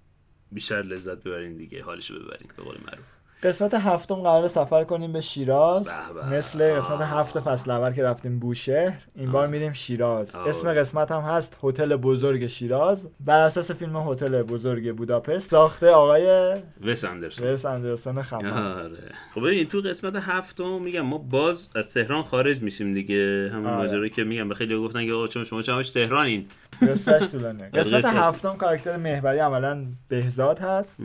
بیشتر 0.51 0.81
لذت 0.81 1.23
ببرین 1.23 1.57
دیگه 1.57 1.83
حالش 1.83 2.11
ببرین 2.11 2.49
به 2.57 2.63
قول 2.63 2.77
معروف. 2.85 3.18
قسمت 3.43 3.73
هفتم 3.73 4.15
قرار 4.15 4.47
سفر 4.47 4.83
کنیم 4.83 5.13
به 5.13 5.21
شیراز 5.21 5.87
به 5.87 6.13
به. 6.13 6.37
مثل 6.37 6.73
قسمت. 6.73 7.01
هفت 7.01 7.39
فصل 7.39 7.71
اول 7.71 7.93
که 7.93 8.03
رفتیم 8.03 8.39
بوشهر 8.39 8.93
این 9.15 9.31
بار 9.31 9.47
میریم 9.47 9.73
شیراز 9.73 10.35
آه. 10.35 10.47
اسم 10.47 10.73
قسمت 10.73 11.11
هم 11.11 11.21
هست 11.21 11.57
هتل 11.63 11.95
بزرگ 11.95 12.47
شیراز 12.47 13.09
بر 13.19 13.41
اساس 13.41 13.71
فیلم 13.71 13.95
هتل 13.95 14.41
بزرگ 14.43 14.95
بوداپست 14.95 15.49
ساخته 15.49 15.89
آقای 15.89 16.55
وس 16.81 17.05
اندرسون 17.05 17.47
وس 17.47 17.65
اندرسون 17.65 18.21
خفن 18.21 18.45
آره 18.45 19.11
خب 19.35 19.41
ببین 19.41 19.67
تو 19.67 19.79
قسمت 19.79 20.15
هفتم 20.15 20.81
میگم 20.81 21.01
ما 21.01 21.17
باز 21.17 21.69
از 21.75 21.93
تهران 21.93 22.23
خارج 22.23 22.61
میشیم 22.61 22.93
دیگه 22.93 23.49
همون 23.53 23.67
آره. 23.67 23.77
ماجرایی 23.77 24.09
که 24.09 24.23
میگم 24.23 24.49
به 24.49 24.55
خیلی 24.55 24.77
گفتن 24.77 25.07
که 25.07 25.13
آقا 25.13 25.27
چون 25.27 25.43
شما 25.43 25.61
چه 25.61 25.73
همش 25.73 25.89
تهرانین 25.89 26.45
قصهش 26.81 27.29
طولانیه 27.31 27.69
قسمت 27.73 28.05
قصهش. 28.05 28.15
هفتم 28.15 28.55
کاراکتر 28.55 28.97
محوری 28.97 29.39
عملا 29.39 29.85
بهزاد 30.09 30.59
هست؟ 30.59 31.01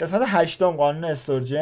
قسمت 0.00 0.22
هشتم 0.26 0.70
قانون 0.70 1.04
استورجن 1.04 1.61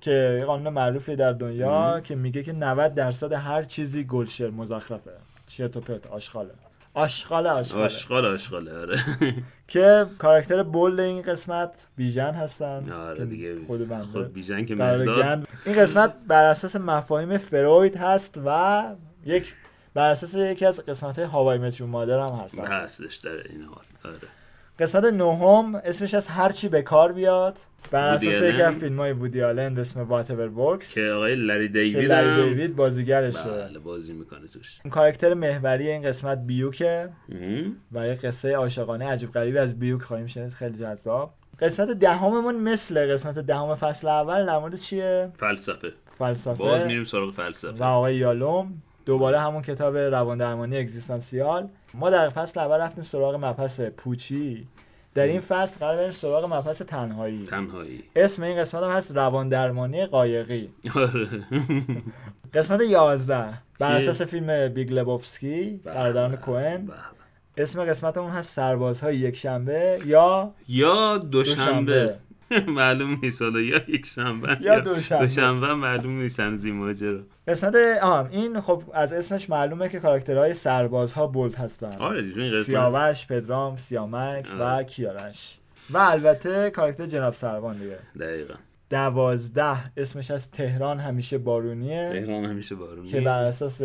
که 0.00 0.36
یه 0.38 0.44
قانون 0.44 0.72
معروفی 0.72 1.16
در 1.16 1.32
دنیا 1.32 2.00
که 2.00 2.14
میگه 2.14 2.42
که 2.42 2.52
90 2.52 2.94
درصد 2.94 3.32
هر 3.32 3.62
چیزی 3.62 4.04
گلشر 4.04 4.50
مزخرفه. 4.50 5.10
چرت 5.46 5.76
و 5.76 5.80
پرت. 5.80 6.06
آشغاله. 6.06 6.50
آشغاله 6.94 7.50
آشغاله. 7.50 7.84
آشغال 7.84 8.26
آشغاله 8.26 8.78
آره. 8.78 8.98
که 9.68 10.06
کاراکتر 10.18 10.62
بولد 10.62 11.00
این 11.00 11.22
قسمت 11.22 11.86
بیژن 11.96 12.30
هستن 12.30 12.92
آره 12.92 13.16
که 13.16 13.24
دیگه. 13.24 13.56
خود 13.66 13.88
بنده 13.88 14.04
خود 14.04 14.32
بیژن 14.32 14.64
که 14.66 14.74
گند. 14.74 15.48
این 15.66 15.76
قسمت 15.76 16.14
بر 16.26 16.44
اساس 16.44 16.76
مفاهیم 16.76 17.38
فروید 17.38 17.96
هست 17.96 18.40
و 18.46 18.84
یک 19.24 19.54
بر 19.94 20.10
اساس 20.10 20.34
یکی 20.34 20.66
از 20.66 20.80
قسمت 20.80 21.18
های 21.18 21.28
هاوای 21.28 21.58
مترو 21.58 21.86
مادر 21.86 22.18
هم 22.18 22.34
هستن. 22.34 22.66
هستش 22.66 23.16
در 23.16 23.30
این 23.30 23.62
حال. 23.62 23.84
آره. 24.04 24.18
قسمت 24.78 25.04
نهم 25.04 25.74
اسمش 25.74 26.14
از 26.14 26.26
هر 26.26 26.52
چی 26.52 26.68
به 26.68 26.82
کار 26.82 27.12
بیاد. 27.12 27.58
بر 27.90 28.08
اساس 28.08 28.24
یکی 28.24 28.46
آلن. 28.46 28.60
از 28.60 28.74
فیلم 28.74 28.96
های 28.96 29.12
وودی 29.12 29.42
آلن 29.42 29.74
به 29.74 29.80
اسم 29.80 30.00
واتیور 30.00 30.48
ورکس 30.48 30.94
که 30.94 31.10
آقای 31.10 31.36
لری 31.36 31.68
دیوید 31.68 32.12
لری 32.12 32.48
دیوید 32.48 32.76
بازیگرشه. 32.76 33.50
بله 33.50 33.78
بازی 33.78 34.12
می‌کنه 34.12 34.46
توش. 34.46 34.78
اون 34.84 34.90
کاراکتر 34.90 35.34
محوری 35.34 35.88
این 35.88 36.02
قسمت 36.02 36.38
بیوکه. 36.46 37.08
و 37.92 38.06
یه 38.06 38.14
قصه 38.14 38.52
عاشقانه 38.52 39.08
عجیب 39.08 39.32
غریبی 39.32 39.58
از 39.58 39.78
بیوک 39.78 40.02
خواهیم 40.02 40.26
شنید 40.26 40.52
خیلی 40.52 40.78
جذاب. 40.78 41.34
قسمت 41.60 41.88
دهممون 41.88 42.54
مثل 42.54 43.12
قسمت 43.12 43.38
دهم 43.38 43.74
فصل 43.74 44.08
اول 44.08 44.46
در 44.46 44.58
مورد 44.58 44.74
چیه؟ 44.74 45.30
فلسفه. 45.36 45.92
فلسفه. 46.18 46.54
باز 46.54 46.84
میریم 46.84 47.04
سراغ 47.04 47.28
و 47.28 47.32
فلسفه 47.32 47.84
آقای 47.84 48.16
یالوم 48.16 48.82
دوباره 49.06 49.40
همون 49.40 49.62
کتاب 49.62 49.96
روان 49.96 50.38
درمانی 50.38 50.78
اگزیستانسیال. 50.78 51.68
ما 51.94 52.10
در 52.10 52.28
فصل 52.28 52.60
اول 52.60 52.76
رفتیم 52.76 53.04
سراغ 53.04 53.34
مبحث 53.34 53.80
پوچی. 53.80 54.68
در 55.14 55.26
این 55.26 55.40
فصل 55.40 55.78
قرار 55.78 55.96
بریم 55.96 56.10
سراغ 56.10 56.44
مبحث 56.44 56.82
تنهایی. 56.82 57.46
تنهایی. 57.46 58.04
اسم 58.16 58.42
این 58.42 58.56
قسمت 58.60 58.82
هم 58.82 58.90
هست 58.90 59.16
روان 59.16 59.48
درمانی 59.48 60.06
قایقی. 60.06 60.68
قسمت 62.54 62.80
11 62.80 63.48
بر؟ 63.80 63.96
اساس 63.96 64.22
فیلم 64.22 64.68
بیگ 64.68 64.92
لبوفسکی 64.92 65.80
برادران 65.84 66.36
کوهن 66.36 66.86
به. 66.86 66.94
اسم 67.56 67.84
قسمت 67.84 68.18
اون 68.18 68.30
هست 68.30 68.52
سربازهای 68.52 69.16
یک 69.16 69.36
شنبه 69.36 69.98
یا 70.06 70.54
یا 70.68 71.18
دوشنبه. 71.18 72.18
معلوم 72.68 73.18
نیست. 73.22 73.42
حالا 73.42 73.60
یا 73.60 73.80
یک 73.88 74.06
شنبه 74.06 74.56
یا 74.60 74.80
دوشنبه. 74.80 75.74
معلوم 75.74 76.18
نیست 76.18 76.40
هنوز 76.40 76.66
ماجرا. 76.66 77.20
قسمت 77.48 77.74
آه 78.02 78.28
این 78.30 78.60
خب 78.60 78.82
از 78.94 79.12
اسمش 79.12 79.50
معلومه 79.50 79.88
که 79.88 80.00
کاراکترهای 80.00 80.54
سربازها 80.54 81.26
بولد 81.26 81.54
هستن. 81.54 81.92
آره 81.98 82.62
سیاوش، 82.62 83.26
پدرام، 83.26 83.76
سیامک 83.76 84.46
و 84.58 84.62
آره. 84.62 84.84
کیارش. 84.84 85.58
و 85.90 85.98
البته 85.98 86.70
کاراکتر 86.70 87.06
جناب 87.06 87.34
سروان 87.34 87.76
دیگه. 87.76 87.98
دقیقا. 88.20 88.54
دوازده. 88.90 89.76
اسمش 89.96 90.30
از 90.30 90.50
تهران 90.50 90.98
همیشه 90.98 91.38
بارونیه. 91.38 92.10
تهران 92.12 92.44
همیشه 92.44 92.74
بارونی 92.74 93.08
که 93.08 93.20
بر 93.20 93.42
اساس 93.44 93.82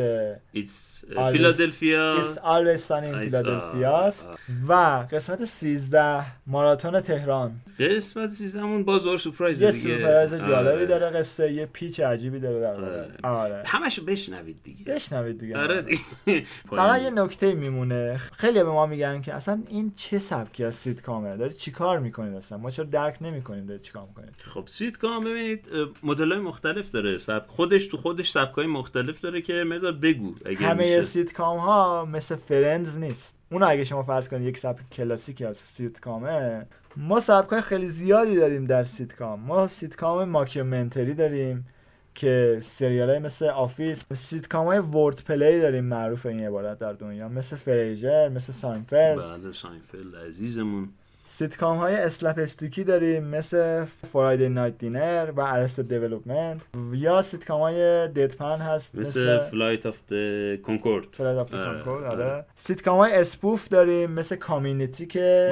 فیلادلفیا 1.31 2.15
It's 2.21 2.37
always 2.37 2.81
sunny 2.87 3.07
in 3.11 3.31
It's- 3.31 3.33
Philadelphia 3.33 3.83
است. 3.85 4.29
و 4.67 4.73
قسمت 5.11 5.45
13 5.45 6.25
ماراتون 6.47 7.01
تهران. 7.01 7.51
قسمت 7.79 8.29
سیزدهمون 8.29 8.83
باز 8.83 9.03
دور 9.03 9.17
سورپرایز 9.17 9.61
یه 9.61 9.71
دیگه. 9.71 9.81
سورپرایز 9.83 10.33
آره. 10.33 10.47
جالبی 10.47 10.85
داره 10.85 11.09
قصه 11.09 11.51
یه 11.51 11.65
پیچ 11.65 11.99
عجیبی 11.99 12.39
داره 12.39 12.59
در 12.61 12.73
آره. 12.75 13.07
آره. 13.23 13.63
همشو 13.65 14.05
بشنوید 14.05 14.57
دیگه. 14.63 14.85
بشنوید 14.93 15.39
دیگه. 15.39 15.57
آره 15.57 15.81
دیگه. 15.81 16.45
فقط 16.69 17.01
یه 17.01 17.09
نکته 17.09 17.53
میمونه. 17.53 18.17
خیلی 18.17 18.63
به 18.63 18.69
ما 18.71 18.85
میگن 18.85 19.21
که 19.21 19.33
اصلا 19.33 19.63
این 19.69 19.91
چه 19.95 20.19
سبکی 20.19 20.63
از 20.63 20.75
سیتکامه؟ 20.75 21.37
داری 21.37 21.53
چیکار 21.53 21.99
می‌کنید 21.99 22.33
اصلا؟ 22.35 22.57
ما 22.57 22.69
چرا 22.71 22.85
درک 22.85 23.17
نمی‌کنیم 23.21 23.65
داری 23.65 23.79
چیکار 23.79 24.03
می‌کنید؟ 24.07 24.35
خب 24.43 24.63
سیتکام 24.93 25.23
ببینید 25.23 25.69
مدل 26.03 26.31
های 26.31 26.41
مختلف 26.41 26.91
داره. 26.91 27.17
سبک 27.17 27.47
خودش 27.47 27.87
تو 27.87 27.97
خودش 27.97 28.29
سبک 28.29 28.53
های 28.53 28.67
مختلف 28.67 29.21
داره 29.21 29.41
که 29.41 29.53
مقدار 29.53 29.91
بگو 29.91 30.35
اگر 30.45 30.59
همه. 30.59 31.01
سیتکام 31.01 31.57
ها 31.57 32.05
مثل 32.05 32.35
Friends 32.35 32.97
نیست. 32.97 33.35
اون 33.51 33.63
اگه 33.63 33.83
شما 33.83 34.03
فرض 34.03 34.29
کنید 34.29 34.47
یک 34.47 34.57
سبک 34.57 34.89
کلاسیکی 34.91 35.45
از 35.45 35.57
سیتکامه 35.57 36.65
ما 36.97 37.19
سبک 37.19 37.49
های 37.49 37.61
خیلی 37.61 37.87
زیادی 37.87 38.35
داریم 38.35 38.65
در 38.65 38.83
سیتکام. 38.83 39.39
ما 39.39 39.67
سیتکام 39.67 40.29
mockumentary 40.29 41.13
داریم 41.13 41.67
که 42.15 42.59
سریال 42.61 43.09
های 43.09 43.19
مثل 43.19 43.45
Office 43.45 44.03
سیتکام 44.13 44.65
های 44.65 44.79
wordplay 44.79 45.61
داریم 45.61 45.85
معروف 45.85 46.25
این 46.25 46.39
عبارت 46.39 46.79
در 46.79 46.93
دنیا. 46.93 47.29
مثل 47.29 47.55
Frasier 47.55 48.29
مثل 48.29 48.53
Seinfeld. 48.53 49.17
بله 49.17 49.51
Seinfeld 49.51 50.15
عزیزمون. 50.15 50.89
سیتکام 51.25 51.77
های 51.77 51.95
slapstick 51.95 52.39
ی 52.39 52.83
داریم 52.83 53.23
مثل 53.23 53.85
Friday 53.85 54.49
Night 54.49 54.77
Dinner 54.77 55.31
و 55.35 55.41
Arrested 55.41 55.79
Development 55.79 56.61
یا 56.93 57.21
سیتکام 57.21 57.61
های 57.61 58.07
deadpan 58.07 58.57
هست 58.57 58.95
مثل 58.95 59.39
Flight 59.39 59.85
of 59.85 59.97
the 60.11 60.13
Conchords 60.61 61.07
Flight 61.11 61.37
of 61.37 61.53
آره، 61.53 61.63
Conchords 61.63 62.03
آره. 62.03 62.45
سیتکام 62.55 62.97
های 62.97 63.15
spoof 63.15 63.69
داریم 63.69 64.11
مثل 64.11 64.35
Community 64.35 65.05
که 65.05 65.51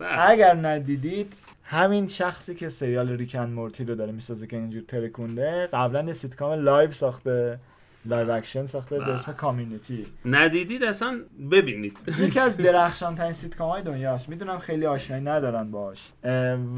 اگر 0.00 0.54
ندیدید 0.54 1.34
همین 1.64 2.08
شخصی 2.08 2.54
که 2.54 2.68
سریال 2.68 3.08
Rick 3.08 3.32
and 3.32 3.50
Morty 3.50 3.84
رو 3.84 3.94
داره 3.94 4.12
می‌سازه 4.12 4.46
که 4.46 4.56
اینجور 4.56 4.82
ترکونده 4.82 5.68
قبلا 5.72 6.02
یه 6.02 6.12
سیتکام 6.12 6.52
live 6.52 6.92
ساخته. 6.92 7.58
live 8.04 8.30
action 8.30 8.66
ساخته 8.66 8.98
به 8.98 9.04
بله. 9.04 9.14
اسم 9.14 9.32
Community 9.32 10.06
ندیدید 10.24 10.84
اصلا؟ 10.84 11.20
ببینید. 11.50 11.98
یکی 12.18 12.40
از 12.40 12.56
درخشان 12.66 13.14
ترین 13.14 13.32
سیتکام 13.32 13.70
های 13.70 13.82
دنیاست. 13.82 14.28
می‌دونم 14.28 14.58
خیلی 14.58 14.86
آشنایی 14.86 15.24
ندارن 15.24 15.70
باش 15.70 16.12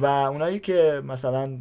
و 0.00 0.06
اونایی 0.06 0.58
که 0.58 1.02
مثلا 1.06 1.58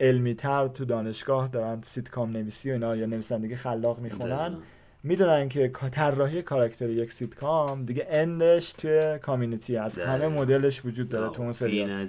علمی 0.00 0.34
تر 0.34 0.68
تو 0.68 0.84
دانشگاه 0.84 1.48
دارن 1.48 1.80
سیتکام 1.82 2.30
نویسی 2.30 2.70
و 2.70 2.72
اینا 2.72 2.96
یا 2.96 3.06
نویسندگی 3.06 3.56
خلاق 3.56 3.98
می‌خونن 3.98 4.56
می‌دونن 5.02 5.48
که 5.48 5.72
طراحی 5.92 6.42
کاراکتر 6.42 6.90
یک 6.90 7.12
سیتکام 7.12 7.84
دیگه 7.84 8.06
end 8.10 8.47
ش 8.47 8.72
توی 8.72 9.18
Community 9.22 9.76
عه. 9.76 9.98
همه 9.98 10.28
مدلش 10.28 10.84
وجود 10.84 11.08
داره 11.08 11.32
تو 11.32 11.42
اون 11.42 11.52
سریال. 11.52 12.06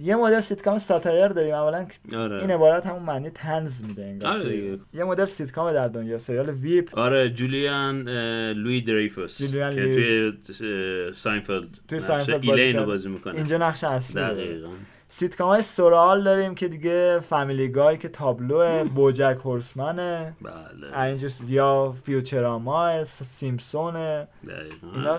یه 0.00 0.16
مدل 0.16 0.40
سیتکام 0.40 0.78
satire 0.78 1.28
داریم 1.28 1.54
اولا 1.54 1.86
آره. 2.16 2.40
این 2.40 2.50
عبارت 2.50 2.86
همون 2.86 3.02
معنی 3.02 3.30
تنز 3.30 3.82
میده 3.82 4.04
انگار 4.04 4.32
آره. 4.32 4.78
یه 4.94 5.04
مدل 5.04 5.24
سیتکام 5.26 5.72
در 5.72 5.88
دنیا 5.88 6.18
سریال 6.18 6.50
Veep. 6.50 6.98
آره 6.98 7.30
جولیان 7.30 8.08
لوی 8.52 8.80
دریفوس 8.80 9.42
جولیان 9.42 9.74
که 9.74 9.80
لوی- 9.80 10.32
توی 10.46 11.12
Seinfeld 11.14 11.68
توی 11.88 12.00
Seinfeld 12.00 12.44
بازی. 12.46 12.72
بازی 12.72 13.08
می‌کنه. 13.08 13.34
اینجا 13.34 13.58
نقش 13.58 13.84
اصلی 13.84 14.22
دقیقا. 14.22 14.68
سیتکام 15.08 15.48
های 15.48 15.62
سورئال 15.62 16.24
داریم 16.24 16.54
که 16.54 16.68
دیگه 16.68 17.20
Family 17.20 17.68
Guy 17.68 17.96
که 17.98 18.08
تابلوه 18.08 18.84
BoJack 18.84 19.38
Horseman 19.44 20.26
ه 20.26 20.36
بله. 20.42 21.18
یا 21.48 21.94
Futurama 22.02 23.04
Simpson 23.04 24.00
ه. 24.00 24.28
دقیقا. 24.48 24.92
اینا 24.94 25.18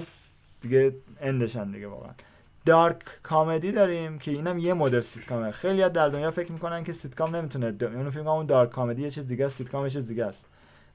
دیگه 0.61 0.93
end 1.21 1.46
شن 1.46 1.71
دیگه 1.71 1.87
واقعا. 1.87 2.11
dark 2.65 2.97
comedy 3.23 3.71
داریم 3.71 4.19
که 4.19 4.31
اینم 4.31 4.59
یه 4.59 4.73
مدل 4.73 5.01
سیتکامه. 5.01 5.51
خیلی 5.51 5.89
در 5.89 6.09
دنیا 6.09 6.31
فکر 6.31 6.51
می‌کنن 6.51 6.83
که 6.83 6.93
سیتکام 6.93 7.35
نمی‌تونه 7.35 7.71
د... 7.71 7.83
اونو 7.83 8.09
فکر 8.09 8.19
می‌کنن 8.19 8.33
اون 8.33 8.45
dark 8.45 8.69
comedy 8.69 9.01
یه 9.01 9.11
چیز 9.11 9.27
دیگه 9.27 9.45
است 9.45 9.57
سیتکام 9.57 9.83
یه 9.83 9.89
چیز 9.89 10.07
دیگه 10.07 10.25
است. 10.25 10.45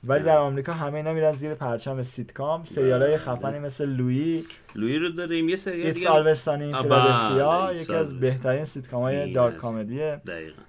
ولی 0.04 0.24
در 0.24 0.38
آمریکا 0.38 0.72
همه 0.72 0.94
اینا 0.94 1.12
میرن 1.12 1.32
زیر 1.32 1.54
پرچم 1.54 2.02
سیتکام. 2.02 2.64
سریال 2.64 3.02
های 3.02 3.18
خفنی 3.18 3.58
مثل 3.58 3.88
Louie 3.88 4.44
Louie 4.74 4.98
رو 4.98 5.08
داریم. 5.08 5.48
یه 5.48 5.56
سریال 5.56 5.86
It's 5.86 6.48
دیگه. 6.48 6.64
in 6.64 6.74
آه، 6.74 6.82
Philadelphia 6.82 7.80
یکی 7.82 7.94
از 7.94 8.20
بهترین 8.20 8.64
سیتکام 8.64 9.02
های. 9.02 9.32
dark 9.32 9.56
comedy 9.56 10.04
ه. 10.04 10.20
دقیقا. 10.26 10.62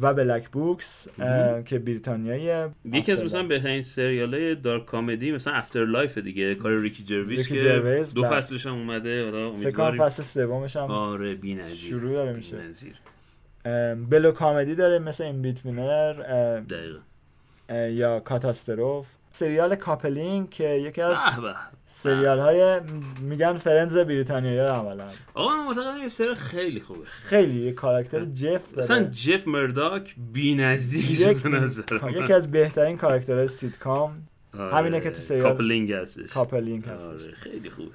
و 0.00 0.14
Black 0.14 0.48
Books 0.48 1.08
که 1.64 1.78
بریتانیاییه 1.78 2.68
یکی 2.84 3.12
از 3.12 3.24
مثلا. 3.24 3.42
بهترین 3.42 3.82
سریال 3.82 4.34
های 4.34 4.54
dark 4.54 4.86
comedy 4.86 5.32
مثلا 5.32 5.52
After 5.54 5.84
Life 5.84 6.18
دیگه 6.18 6.54
کار 6.54 6.80
ریکی 6.80 7.04
جرویس 7.04 7.38
ریکی 7.38 7.54
که 7.54 7.60
جرویس، 7.60 8.14
دو 8.14 8.22
بله. 8.22 8.30
فصلش 8.30 8.66
هم 8.66 8.74
اومده 8.74 9.24
حالا 9.24 9.48
امیدواریم 9.48 10.04
فصل 10.04 10.22
سومش 10.22 10.76
هم 10.76 10.90
آره 10.90 11.34
بی‌نظیر 11.34 11.74
شروع 11.74 12.12
داره 12.12 12.32
میشه. 12.32 12.56
blue 14.10 14.32
comedy 14.32 14.74
داره 14.74 14.98
مثل 14.98 15.24
Inbetweener 15.24 16.12
دقیقا 16.60 16.98
یا 17.88 18.20
Catastrophe 18.20 19.06
سریال 19.30 19.74
Coupling 19.74 20.50
که 20.50 20.68
یکی 20.68 21.00
از 21.00 21.18
سریال 21.90 22.38
های 22.38 22.80
میگن 23.20 23.56
Friends 23.56 23.96
بریتانیایی 23.96 24.58
عملا. 24.58 25.04
آقا 25.34 25.56
من 25.56 25.66
معتقدم 25.66 26.00
این 26.00 26.08
سریال 26.08 26.34
خیلی 26.34 26.80
خوبه. 26.80 27.04
خیلی 27.04 27.60
یه 27.60 27.72
کاراکتر 27.72 28.24
جف 28.24 28.78
اصلا 28.78 28.98
داره 28.98 29.10
جف 29.10 29.48
مرداک 29.48 30.14
بی‌نظیر 30.32 31.32
به. 31.32 32.12
یکی 32.12 32.32
از 32.32 32.50
بهترین 32.50 32.96
کاراکترهای 32.96 33.48
سیتکام. 33.48 34.22
آره، 34.58 34.74
همینه 34.74 35.00
که 35.00 35.10
تو 35.10 35.20
سریال 35.20 35.48
Coupling 35.48 35.92
هستش. 35.92 36.32
Coupling 36.32 36.84
هستش. 36.84 37.24
آره 37.24 37.34
خیلی 37.34 37.70
خوبه. 37.70 37.90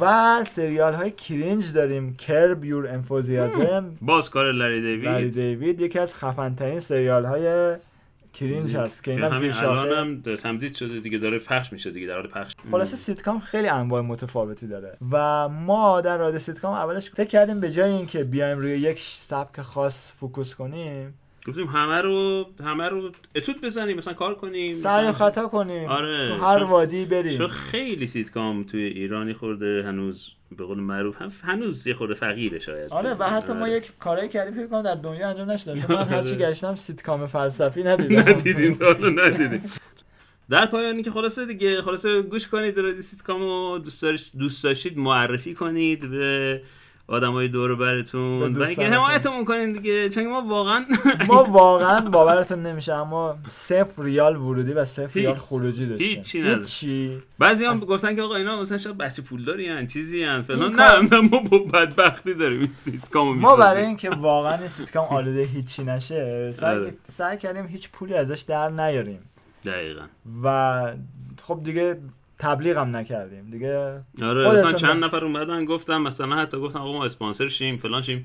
و 0.00 0.44
سریال 0.44 0.94
های 0.94 1.10
cringe 1.10 1.72
داریم. 1.72 2.14
Curb 2.16 2.64
Your 2.64 2.88
Enthusiasm 2.88 3.98
باز 4.00 4.30
کار 4.30 4.52
لری 4.52 4.80
دیوید. 4.80 5.08
لری 5.08 5.30
دیوید 5.30 5.80
یکی 5.80 5.98
از 5.98 6.14
خفنترین 6.14 6.80
سریال 6.80 7.24
های 7.24 7.76
cringe 8.34 8.76
هست 8.76 9.04
که 9.04 9.10
اینم 9.10 9.38
زیر 9.38 9.52
الان 9.52 9.52
شاخه 9.52 9.96
هم 9.96 10.36
تمدید 10.36 10.74
شده 10.74 11.00
دیگه 11.00 11.18
داره 11.18 11.38
پخش 11.38 11.72
میشه 11.72 11.90
دیگه 11.90 12.06
در 12.06 12.14
حال 12.14 12.26
پخش. 12.26 12.52
خلاصه 12.70 12.96
سیتکام 12.96 13.40
خیلی 13.40 13.68
انواع 13.68 14.00
متفاوتی 14.00 14.66
داره. 14.66 14.96
و 15.10 15.48
ما 15.48 16.00
در 16.00 16.18
رادیو 16.18 16.38
سیتکام 16.38 16.72
اولش 16.72 17.10
فکر 17.10 17.24
کردیم 17.28 17.60
به 17.60 17.70
جای 17.70 17.90
اینکه 17.90 18.24
بیایم 18.24 18.58
روی 18.58 18.70
یک 18.70 19.00
سبک 19.00 19.60
خاص 19.60 20.12
focus 20.12 20.54
کنیم 20.54 21.14
گفتیم 21.46 21.66
همه 21.66 22.00
رو 22.00 22.46
همه 22.64 22.88
رو 22.88 23.10
اتود 23.34 23.60
بزنیم 23.60 23.96
مثلا 23.96 24.14
کار 24.14 24.34
کنیم 24.34 24.74
سعی 24.76 25.12
خطا 25.12 25.48
کنیم. 25.48 25.88
آره، 25.88 26.28
تو 26.28 26.44
هر 26.44 26.58
چون- 26.58 26.68
وادی 26.70 27.04
بریم. 27.04 27.38
چون 27.38 27.46
خیلی 27.48 28.06
سیتکام 28.06 28.64
توی 28.64 28.82
ایرانی 28.82 29.32
خورده 29.34 29.82
هنوز 29.86 30.30
به 30.56 30.64
قول 30.64 30.78
معروف 30.80 31.22
هم 31.22 31.32
هنوز 31.42 31.86
یه 31.86 31.94
خورده 31.94 32.14
فقیره 32.14 32.58
شاید. 32.58 32.92
آره 32.92 33.14
و 33.14 33.24
حتی 33.24 33.52
ما 33.52 33.60
آره. 33.60 33.72
یک 33.72 33.92
کارایی 34.00 34.28
کردیم 34.28 34.54
فکر 34.54 34.66
کنم 34.66 34.82
در 34.82 34.94
دنیا 34.94 35.28
انجام 35.28 35.50
نشده. 35.50 35.74
چون 35.80 35.84
من 35.88 35.96
آره. 36.02 36.10
هرچی 36.10 36.36
گشتم 36.36 36.74
سیتکام 36.74 37.26
فلسفی 37.26 37.82
ندیدم. 37.82 38.18
ندیدیم 38.20 38.78
حالا 38.80 39.08
ندیدیم. 39.08 39.62
در 40.50 40.66
پایانی 40.66 41.02
که 41.02 41.10
خلاصه 41.10 41.46
دیگه 41.46 41.82
خلاصه 41.82 42.22
گوش 42.22 42.48
کنید 42.48 42.78
رادیو 42.78 43.02
سیتکامو 43.02 43.78
دوست 44.38 44.64
داشتید 44.64 44.98
معرفی 44.98 45.54
کنید 45.54 46.10
به 46.10 46.62
آدمای 47.06 47.48
دور 47.48 47.74
براتون 47.74 48.56
و 48.56 48.62
اینکه. 48.62 48.88
حمایتمون 48.88 49.44
کنید 49.44 49.76
دیگه 49.76 50.08
چون 50.08 50.26
ما 50.26 50.42
واقعا 50.42 50.84
ما 51.28 51.44
واقعا 51.44 52.00
باورتون 52.00 52.62
نمیشه 52.62 52.92
اما 52.94 53.38
صفر 53.48 54.02
ریال 54.02 54.36
ورودی 54.36 54.72
و 54.72 54.84
صفر 54.84 55.20
ریال 55.20 55.34
خروجی 55.34 55.86
داشتیم 55.86 56.16
هیچی. 56.16 56.42
هیچی 56.42 57.22
بعضی 57.38 57.64
هم 57.64 57.80
گفتن 57.80 58.16
که 58.16 58.22
آقا 58.22 58.36
اینا 58.36 58.60
مثلا 58.60 58.78
شاید 58.78 58.98
بچه 58.98 59.22
پولداری 59.22 59.68
هن 59.68 59.86
چیزی 59.86 60.24
هن 60.24 60.42
فلان 60.42 60.74
نه 60.74 61.20
ما 61.20 61.38
با 61.38 61.58
بدبختی 61.58 62.34
داریم 62.34 62.60
این 62.60 62.72
سیتکامو 62.72 63.34
ما. 63.34 63.56
برای 63.56 63.84
اینکه 63.84 64.10
واقعا 64.10 64.58
این 64.58 64.68
سیتکام 64.68 65.06
آلوده 65.16 65.42
هیچی 65.42 65.84
نشه 65.84 66.52
سعی, 66.52 66.76
آره. 66.76 66.94
سعی 67.08 67.38
کردیم 67.38 67.66
هیچ 67.66 67.90
پولی 67.90 68.14
ازش 68.14 68.40
در 68.40 68.68
نیاریم 68.68 69.30
دقیقا 69.64 70.02
و 70.42 70.92
خب 71.42 71.60
دیگه 71.64 71.96
تبلیغ 72.38 72.76
هم 72.76 72.96
نکردیم 72.96 73.50
دیگه 73.50 74.00
آره 74.22 74.50
مثلا 74.50 74.72
چند 74.72 75.04
نفر 75.04 75.24
اومدن 75.24 75.64
گفتم 75.64 76.02
مثلا 76.02 76.36
حتی 76.36 76.58
گفتم 76.58 76.78
آقا 76.78 76.92
ما 76.92 77.04
اسپانسر 77.04 77.48
شیم 77.48 77.76
فلان 77.76 78.02
شیم. 78.02 78.24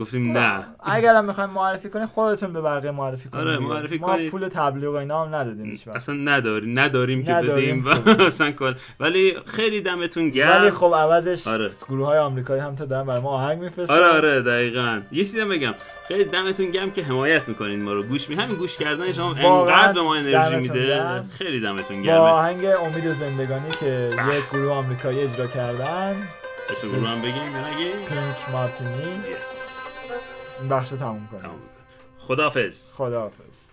گفتیم 0.00 0.38
نه 0.38 0.64
اگر 0.80 1.14
هم 1.14 1.24
می‌خوایم 1.24 1.50
معرفی 1.50 1.88
کنیم 1.88 2.06
خودتون 2.06 2.52
به 2.52 2.60
بقیه 2.60 2.90
معرفی 2.90 3.28
کنیم 3.28 3.46
آره،. 3.46 3.58
معرفی 3.58 3.98
ما 3.98 4.06
کنید. 4.06 4.30
پول 4.30 4.48
تبلیغ 4.48 4.90
و 4.92 4.96
اینا 4.96 5.24
هم 5.24 5.34
ندادیم. 5.34 5.80
اصلا 5.94 6.14
نداریم 6.14 6.78
نداریم 6.78 7.24
که 7.24 7.32
بدیم. 7.32 7.84
و 7.86 7.88
اصلا 8.22 8.50
کل 8.50 8.74
ولی 9.00 9.36
خیلی 9.46 9.80
دمتون 9.80 10.30
گرم. 10.30 10.62
ولی 10.62 10.70
خب 10.70 10.94
عوضش 10.96 11.46
آره. 11.46 11.70
گروه 11.88 12.06
های 12.06 12.18
آمریکایی 12.18 12.60
هم 12.60 12.74
تا 12.74 12.84
دارن 12.84 13.06
برای 13.06 13.20
ما 13.20 13.30
آهنگ 13.30 13.58
میفرستن. 13.58 13.94
آره 13.94 14.06
آره 14.06 14.42
دقیقا. 14.42 15.00
یه 15.12 15.24
چیزی 15.24 15.44
بگم. 15.44 15.74
خیلی 16.08 16.24
دمتون 16.24 16.70
گرم 16.70 16.90
که 16.90 17.02
حمایت 17.02 17.48
می‌کنین 17.48 17.82
ما 17.82 17.92
رو. 17.92 18.02
گوش 18.02 18.28
می 18.30 18.36
همین 18.36 18.56
گوش 18.56 18.76
کردن 18.76 19.12
شما 19.12 19.34
انقدر 19.34 19.92
به 19.92 20.02
ما 20.02 20.14
انرژی 20.14 20.56
میده. 20.56 20.86
گرم. 20.86 21.30
خیلی 21.38 21.60
دمتون 21.60 21.96
با 21.96 22.02
گرمه. 22.02 22.18
آهنگ 22.18 22.64
امید 22.64 23.04
زندگانی 23.04 23.70
که 23.80 24.10
یک 24.36 24.44
گروه 24.52 24.72
آمریکایی 24.72 25.20
اجرا 25.20 25.46
کردن. 25.46 26.16
اسم 26.70 26.88
گروه 26.88 27.08
هم 27.08 27.18
بگیم 27.18 27.34
پینک 28.08 28.52
مارتینی. 28.52 29.12
یس 29.38 29.67
این 30.60 30.68
بخش 30.68 30.92
رو 30.92 30.98
تموم 30.98 31.28
کنیم. 31.30 31.50
خداحافظ. 32.18 32.92
خداحافظ. 32.92 33.70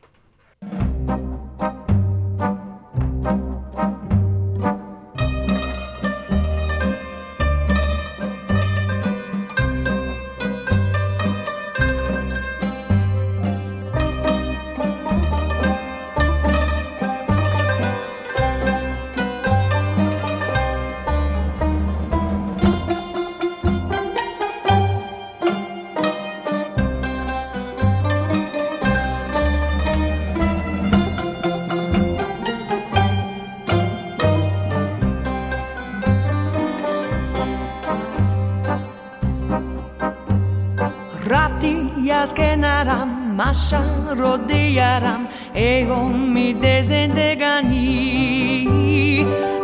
کنارم 43.45 43.49
مشا 43.49 44.13
رو 44.13 44.37
دیارم 44.37 45.27
ای 45.53 45.83
امید 45.83 46.81
زندگانی 46.81 48.67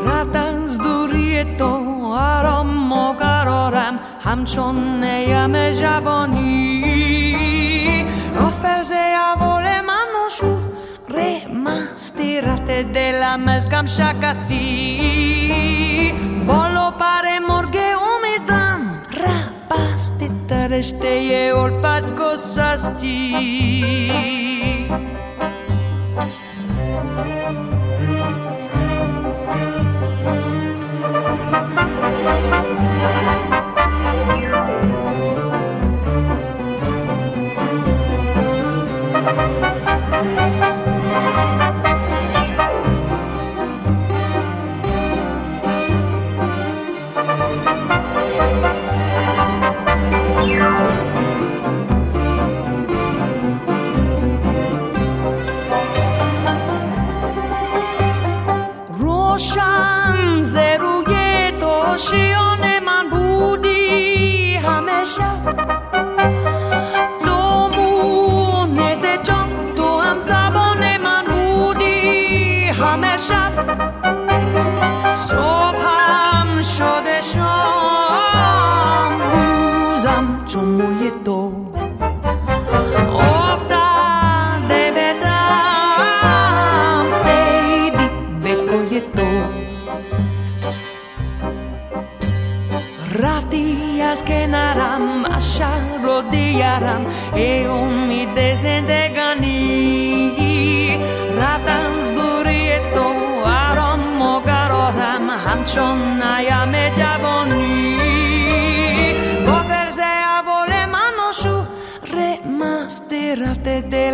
رفت 0.06 0.36
از 0.36 0.78
دوری 0.78 1.44
تو 1.58 2.06
آرام 2.14 2.92
و 2.92 3.14
قرارم 3.14 4.00
همچون 4.22 5.04
نیم 5.04 5.72
جوانی 5.72 6.86
رافرز 8.36 8.92
اول 8.92 9.82
من 9.82 10.08
شو 10.40 10.58
ره 11.10 11.48
مستی 11.48 12.42
رفت 12.42 12.72
دلم 12.72 13.48
از 13.48 13.70
ترشته 20.72 21.54
الفت 21.56 22.22
گسستی. 22.22 23.36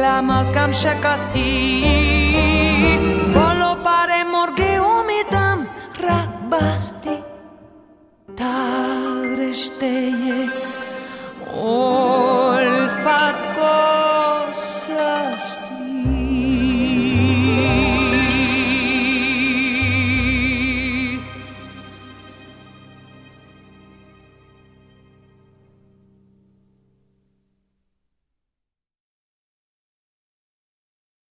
رفته 0.08 0.22
دلم 0.22 0.30
از 0.30 1.28